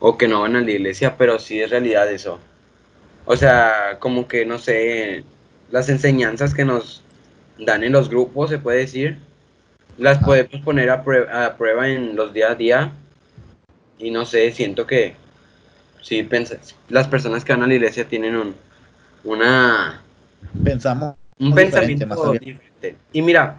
o 0.01 0.17
que 0.19 0.29
no 0.29 0.43
van 0.43 0.57
a 0.57 0.61
la 0.63 0.71
iglesia, 0.71 1.17
pero 1.17 1.39
sí 1.39 1.61
es 1.61 1.71
realidad 1.71 2.11
eso. 2.13 2.39
O 3.27 3.37
sea, 3.37 3.99
como 4.01 4.29
que, 4.29 4.47
no 4.47 4.59
sé, 4.59 5.25
las 5.71 5.89
enseñanzas 5.91 6.55
que 6.55 6.65
nos 6.65 7.03
dan 7.59 7.85
en 7.85 7.93
los 7.93 8.11
grupos, 8.11 8.51
se 8.51 8.59
puede 8.59 8.79
decir, 8.81 9.19
las 9.99 10.19
Ajá. 10.19 10.27
podemos 10.27 10.61
poner 10.65 10.91
a, 10.91 11.05
prue- 11.05 11.29
a 11.31 11.57
prueba 11.57 11.89
en 11.89 12.17
los 12.17 12.33
día 12.35 12.53
a 12.53 12.55
día, 12.55 12.93
y 13.99 14.11
no 14.11 14.25
sé, 14.25 14.51
siento 14.53 14.87
que 14.87 15.15
sí, 16.03 16.29
las 16.89 17.09
personas 17.09 17.45
que 17.45 17.53
van 17.53 17.63
a 17.63 17.67
la 17.67 17.75
iglesia 17.75 18.09
tienen 18.09 18.37
un, 18.37 18.55
una 19.25 20.03
Pensamos 20.63 21.17
un 21.39 21.49
diferente, 21.49 22.07
pensamiento 22.07 22.33
diferente. 22.33 22.97
Y 23.13 23.23
mira, 23.23 23.57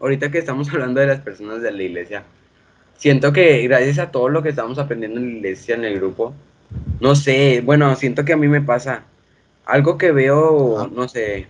ahorita 0.00 0.30
que 0.30 0.38
estamos 0.38 0.68
hablando 0.72 1.00
de 1.00 1.06
las 1.06 1.20
personas 1.20 1.62
de 1.62 1.70
la 1.70 1.82
iglesia, 1.82 2.24
siento 2.96 3.32
que 3.32 3.62
gracias 3.62 3.98
a 3.98 4.10
todo 4.10 4.28
lo 4.28 4.42
que 4.42 4.50
estamos 4.50 4.78
aprendiendo 4.78 5.20
en 5.20 5.26
la 5.26 5.36
iglesia, 5.38 5.74
en 5.74 5.84
el 5.84 5.96
grupo, 5.96 6.34
no 7.00 7.14
sé, 7.14 7.62
bueno, 7.64 7.94
siento 7.96 8.24
que 8.24 8.32
a 8.32 8.36
mí 8.36 8.48
me 8.48 8.62
pasa 8.62 9.04
algo 9.66 9.98
que 9.98 10.10
veo, 10.10 10.90
no 10.92 11.08
sé, 11.08 11.46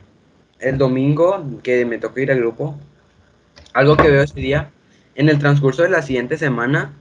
el 0.59 0.79
domingo 0.79 1.45
que 1.63 1.85
me 1.85 1.99
toca 1.99 2.21
ir 2.21 2.31
al 2.31 2.39
grupo, 2.39 2.77
algo 3.73 3.97
que 3.97 4.11
veo 4.11 4.23
ese 4.23 4.41
día, 4.41 4.71
en 5.15 5.29
el 5.29 5.39
transcurso 5.39 5.83
de 5.83 5.91
la 5.91 6.03
siguiente 6.03 6.37
semana, 6.37 6.93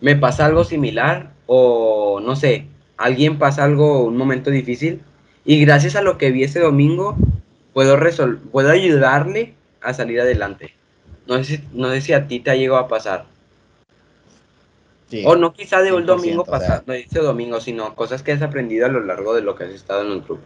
me 0.00 0.16
pasa 0.16 0.46
algo 0.46 0.64
similar 0.64 1.30
o 1.46 2.20
no 2.20 2.36
sé, 2.36 2.66
alguien 2.96 3.38
pasa 3.38 3.64
algo, 3.64 4.04
un 4.04 4.16
momento 4.16 4.50
difícil 4.50 5.02
y 5.50 5.60
gracias 5.64 5.96
a 5.96 6.02
lo 6.02 6.16
que 6.16 6.30
vi 6.30 6.44
ese 6.44 6.60
domingo 6.60 7.16
puedo 7.72 7.96
resol 7.96 8.38
puedo 8.38 8.70
ayudarle 8.70 9.54
a 9.80 9.92
salir 9.94 10.20
adelante. 10.20 10.74
No 11.26 11.38
sé, 11.38 11.44
si, 11.56 11.64
no 11.72 11.90
sé 11.90 12.00
si 12.02 12.12
a 12.12 12.28
ti 12.28 12.38
te 12.38 12.50
ha 12.52 12.54
llegado 12.54 12.78
a 12.78 12.86
pasar. 12.88 13.24
Sí, 15.08 15.24
O 15.26 15.34
no 15.34 15.52
quizá 15.52 15.80
de 15.82 15.92
un 15.92 16.04
100%, 16.04 16.06
domingo 16.06 16.42
o 16.42 16.44
sea. 16.44 16.52
pasado, 16.58 16.82
no 16.86 16.92
ese 16.92 17.18
domingo, 17.18 17.60
sino 17.60 17.96
cosas 17.96 18.22
que 18.22 18.30
has 18.32 18.42
aprendido 18.42 18.86
a 18.86 18.90
lo 18.90 19.00
largo 19.00 19.34
de 19.34 19.42
lo 19.42 19.56
que 19.56 19.64
has 19.64 19.70
estado 19.70 20.02
en 20.06 20.12
el 20.12 20.20
grupo. 20.22 20.42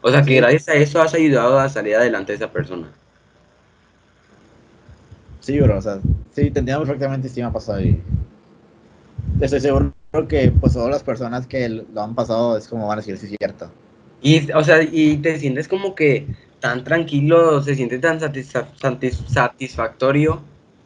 O 0.00 0.10
sea 0.10 0.22
que 0.22 0.34
Sí. 0.34 0.36
gracias 0.36 0.68
a 0.68 0.74
eso 0.74 1.02
has 1.02 1.12
ayudado 1.14 1.58
a 1.58 1.68
salir 1.68 1.96
adelante 1.96 2.32
a 2.32 2.36
esa 2.36 2.50
persona. 2.50 2.88
Sí, 5.40 5.60
bro, 5.60 5.78
o 5.78 5.82
sea, 5.82 6.00
sí, 6.32 6.50
te 6.50 6.60
entiendo 6.60 6.80
perfectamente 6.84 7.28
y 7.28 7.30
sí 7.30 7.40
me 7.40 7.46
ha 7.46 7.52
pasado. 7.52 7.80
Y 7.80 8.02
estoy 9.40 9.60
seguro 9.60 9.92
que, 10.28 10.50
pues, 10.50 10.72
todas 10.74 10.90
las 10.90 11.02
personas 11.02 11.46
que 11.46 11.68
lo 11.68 12.02
han 12.02 12.14
pasado 12.14 12.56
es 12.56 12.68
como 12.68 12.86
van 12.88 12.98
a 12.98 13.02
decir, 13.02 13.16
sí, 13.18 13.26
es 13.26 13.36
cierto. 13.38 13.70
Y, 14.20 14.50
o 14.52 14.64
sea, 14.64 14.82
y 14.82 15.16
te 15.18 15.38
sientes 15.38 15.68
como 15.68 15.94
que 15.94 16.26
tan 16.60 16.82
tranquilo, 16.84 17.62
se 17.62 17.74
siente 17.74 17.98
tan 17.98 18.18
satisfa- 18.20 18.68
satis- 18.80 19.24
satisfactorio 19.28 20.42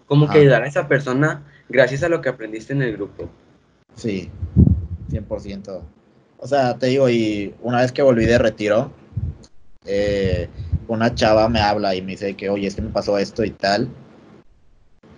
como 0.06 0.28
que 0.28 0.38
ayudar 0.38 0.62
a 0.62 0.66
esa 0.66 0.86
persona 0.86 1.42
gracias 1.68 2.02
a 2.02 2.08
lo 2.08 2.20
que 2.20 2.28
aprendiste 2.28 2.74
en 2.74 2.82
el 2.82 2.92
grupo. 2.92 3.28
Sí, 3.96 4.30
100%. 5.08 5.82
O 6.38 6.46
sea, 6.46 6.76
te 6.76 6.86
digo, 6.86 7.08
y 7.08 7.54
una 7.62 7.80
vez 7.80 7.92
que 7.92 8.02
volví 8.02 8.26
de 8.26 8.38
retiro, 8.38 8.90
eh, 9.86 10.48
una 10.88 11.14
chava 11.14 11.48
me 11.48 11.60
habla 11.60 11.94
y 11.94 12.02
me 12.02 12.12
dice 12.12 12.34
que, 12.34 12.50
oye, 12.50 12.66
es 12.66 12.74
que 12.74 12.82
me 12.82 12.90
pasó 12.90 13.16
esto 13.16 13.44
y 13.44 13.50
tal, 13.50 13.88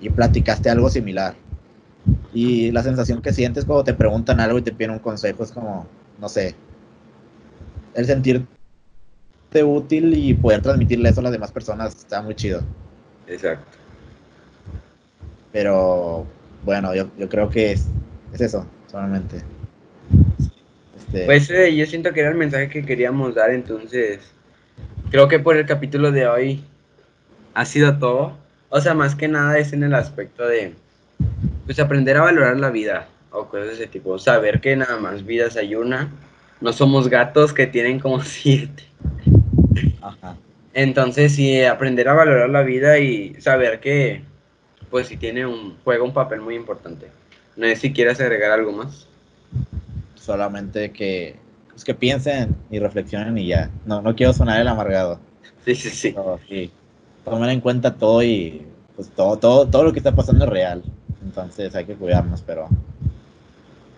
y 0.00 0.10
platicaste 0.10 0.70
algo 0.70 0.90
similar. 0.90 1.34
Y 2.32 2.70
la 2.72 2.82
sensación 2.82 3.22
que 3.22 3.32
sientes 3.32 3.64
cuando 3.64 3.84
te 3.84 3.94
preguntan 3.94 4.40
algo 4.40 4.58
y 4.58 4.62
te 4.62 4.72
piden 4.72 4.92
un 4.92 4.98
consejo 4.98 5.42
es 5.44 5.52
como, 5.52 5.86
no 6.20 6.28
sé, 6.28 6.54
el 7.94 8.06
sentirte 8.06 8.48
útil 9.62 10.16
y 10.16 10.34
poder 10.34 10.62
transmitirle 10.62 11.08
eso 11.08 11.20
a 11.20 11.24
las 11.24 11.32
demás 11.32 11.52
personas 11.52 11.94
está 11.94 12.22
muy 12.22 12.34
chido. 12.34 12.62
Exacto. 13.26 13.78
Pero 15.52 16.26
bueno, 16.64 16.94
yo, 16.94 17.08
yo 17.16 17.28
creo 17.28 17.48
que 17.48 17.72
es, 17.72 17.86
es 18.32 18.40
eso, 18.40 18.66
solamente. 18.90 19.42
Este, 20.96 21.26
Pues 21.26 21.48
eh, 21.50 21.74
yo 21.74 21.86
siento 21.86 22.12
que 22.12 22.20
era 22.20 22.30
el 22.30 22.36
mensaje 22.36 22.68
que 22.68 22.84
queríamos 22.84 23.34
dar, 23.34 23.50
entonces 23.50 24.20
creo 25.10 25.28
que 25.28 25.38
por 25.38 25.56
el 25.56 25.66
capítulo 25.66 26.10
de 26.10 26.26
hoy 26.26 26.64
ha 27.54 27.64
sido 27.64 27.98
todo. 27.98 28.36
O 28.68 28.80
sea, 28.80 28.94
más 28.94 29.14
que 29.14 29.28
nada 29.28 29.56
es 29.58 29.72
en 29.72 29.84
el 29.84 29.94
aspecto 29.94 30.46
de 30.46 30.74
pues 31.64 31.78
aprender 31.78 32.16
a 32.16 32.22
valorar 32.22 32.58
la 32.58 32.70
vida 32.70 33.06
o 33.30 33.46
cosas 33.46 33.68
de 33.68 33.74
ese 33.74 33.86
tipo. 33.86 34.18
Saber 34.18 34.60
que 34.60 34.74
nada 34.74 34.98
más 34.98 35.24
vidas 35.24 35.56
hay 35.56 35.76
una. 35.76 36.10
No 36.60 36.72
somos 36.72 37.08
gatos 37.08 37.52
que 37.52 37.66
tienen 37.66 38.00
como 38.00 38.20
siete. 38.24 38.84
ajá. 40.00 40.36
Entonces 40.72 41.34
sí, 41.34 41.62
aprender 41.64 42.08
a 42.08 42.14
valorar 42.14 42.50
la 42.50 42.62
vida 42.62 42.98
y 42.98 43.34
saber 43.40 43.80
que 43.80 44.24
pues 44.90 45.08
sí 45.08 45.16
tiene 45.16 45.46
un, 45.46 45.78
juega 45.84 46.04
un 46.04 46.12
papel 46.12 46.40
muy 46.40 46.54
importante. 46.56 47.10
No 47.56 47.66
sé 47.66 47.76
si 47.76 47.92
quieres 47.92 48.20
agregar 48.20 48.52
algo 48.52 48.72
más. 48.72 49.08
solamente 50.14 50.92
que, 50.92 51.36
pues, 51.70 51.84
que 51.84 51.94
piensen 51.94 52.56
y 52.70 52.78
reflexionen 52.78 53.36
y 53.38 53.46
ya. 53.48 53.70
No, 53.84 54.02
no 54.02 54.14
quiero 54.14 54.32
sonar 54.32 54.60
el 54.60 54.68
amargado. 54.68 55.20
Sí, 55.64 55.74
sí, 55.74 55.90
sí. 55.90 56.12
pero 56.12 56.38
sí. 56.48 56.72
tomar 57.24 57.50
en 57.50 57.60
cuenta 57.60 57.94
todo 57.96 58.22
y 58.22 58.66
pues 58.96 59.10
todo, 59.10 59.38
todo, 59.38 59.68
todo 59.68 59.84
lo 59.84 59.92
que 59.92 59.98
está 60.00 60.14
pasando 60.14 60.44
es 60.44 60.50
real. 60.50 60.82
Entonces 61.22 61.74
hay 61.74 61.84
que 61.86 61.96
cuidarnos, 61.96 62.42
pero 62.42 62.68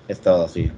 es 0.09 0.21
todo, 0.21 0.49
sí. 0.49 0.71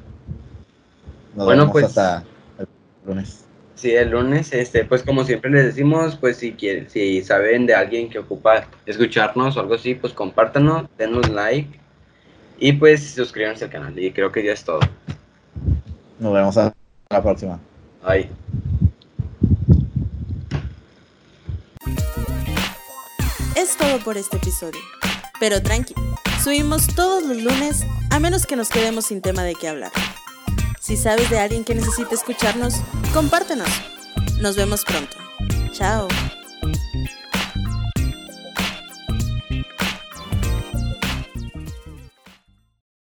Nos 1.34 1.46
Bueno, 1.46 1.62
vemos 1.62 1.72
pues- 1.72 1.84
hasta 1.86 2.24
el 2.58 2.66
lunes. 3.06 3.44
Sí, 3.74 3.92
el 3.94 4.10
lunes, 4.10 4.52
este, 4.52 4.84
pues 4.84 5.04
como 5.04 5.22
siempre 5.22 5.52
les 5.52 5.66
decimos, 5.66 6.16
pues 6.16 6.38
si 6.38 6.52
quieren, 6.52 6.90
si 6.90 7.22
saben 7.22 7.64
de 7.64 7.76
alguien 7.76 8.10
que 8.10 8.18
ocupa 8.18 8.66
escucharnos 8.86 9.56
o 9.56 9.60
algo 9.60 9.74
así, 9.74 9.94
pues 9.94 10.12
compártanos, 10.12 10.88
denos 10.98 11.28
like 11.28 11.78
y 12.58 12.72
pues 12.72 13.10
suscríbanse 13.10 13.66
al 13.66 13.70
canal. 13.70 13.96
Y 13.96 14.10
creo 14.10 14.32
que 14.32 14.42
ya 14.42 14.52
es 14.52 14.64
todo. 14.64 14.80
Nos 16.18 16.32
vemos 16.32 16.58
a 16.58 16.74
la 17.08 17.22
próxima. 17.22 17.60
Bye. 18.04 18.28
Es 23.54 23.76
todo 23.76 23.98
por 24.04 24.16
este 24.16 24.36
episodio. 24.36 24.80
Pero 25.40 25.62
tranqui, 25.62 25.94
subimos 26.42 26.86
todos 26.94 27.22
los 27.24 27.36
lunes 27.42 27.84
a 28.10 28.18
menos 28.18 28.46
que 28.46 28.56
nos 28.56 28.68
quedemos 28.70 29.06
sin 29.06 29.20
tema 29.22 29.44
de 29.44 29.54
qué 29.54 29.68
hablar. 29.68 29.92
Si 30.88 30.96
sabes 30.96 31.28
de 31.28 31.38
alguien 31.38 31.64
que 31.64 31.74
necesite 31.74 32.14
escucharnos, 32.14 32.76
compártenos. 33.12 33.68
Nos 34.40 34.56
vemos 34.56 34.86
pronto. 34.86 35.18
Chao. 35.70 36.08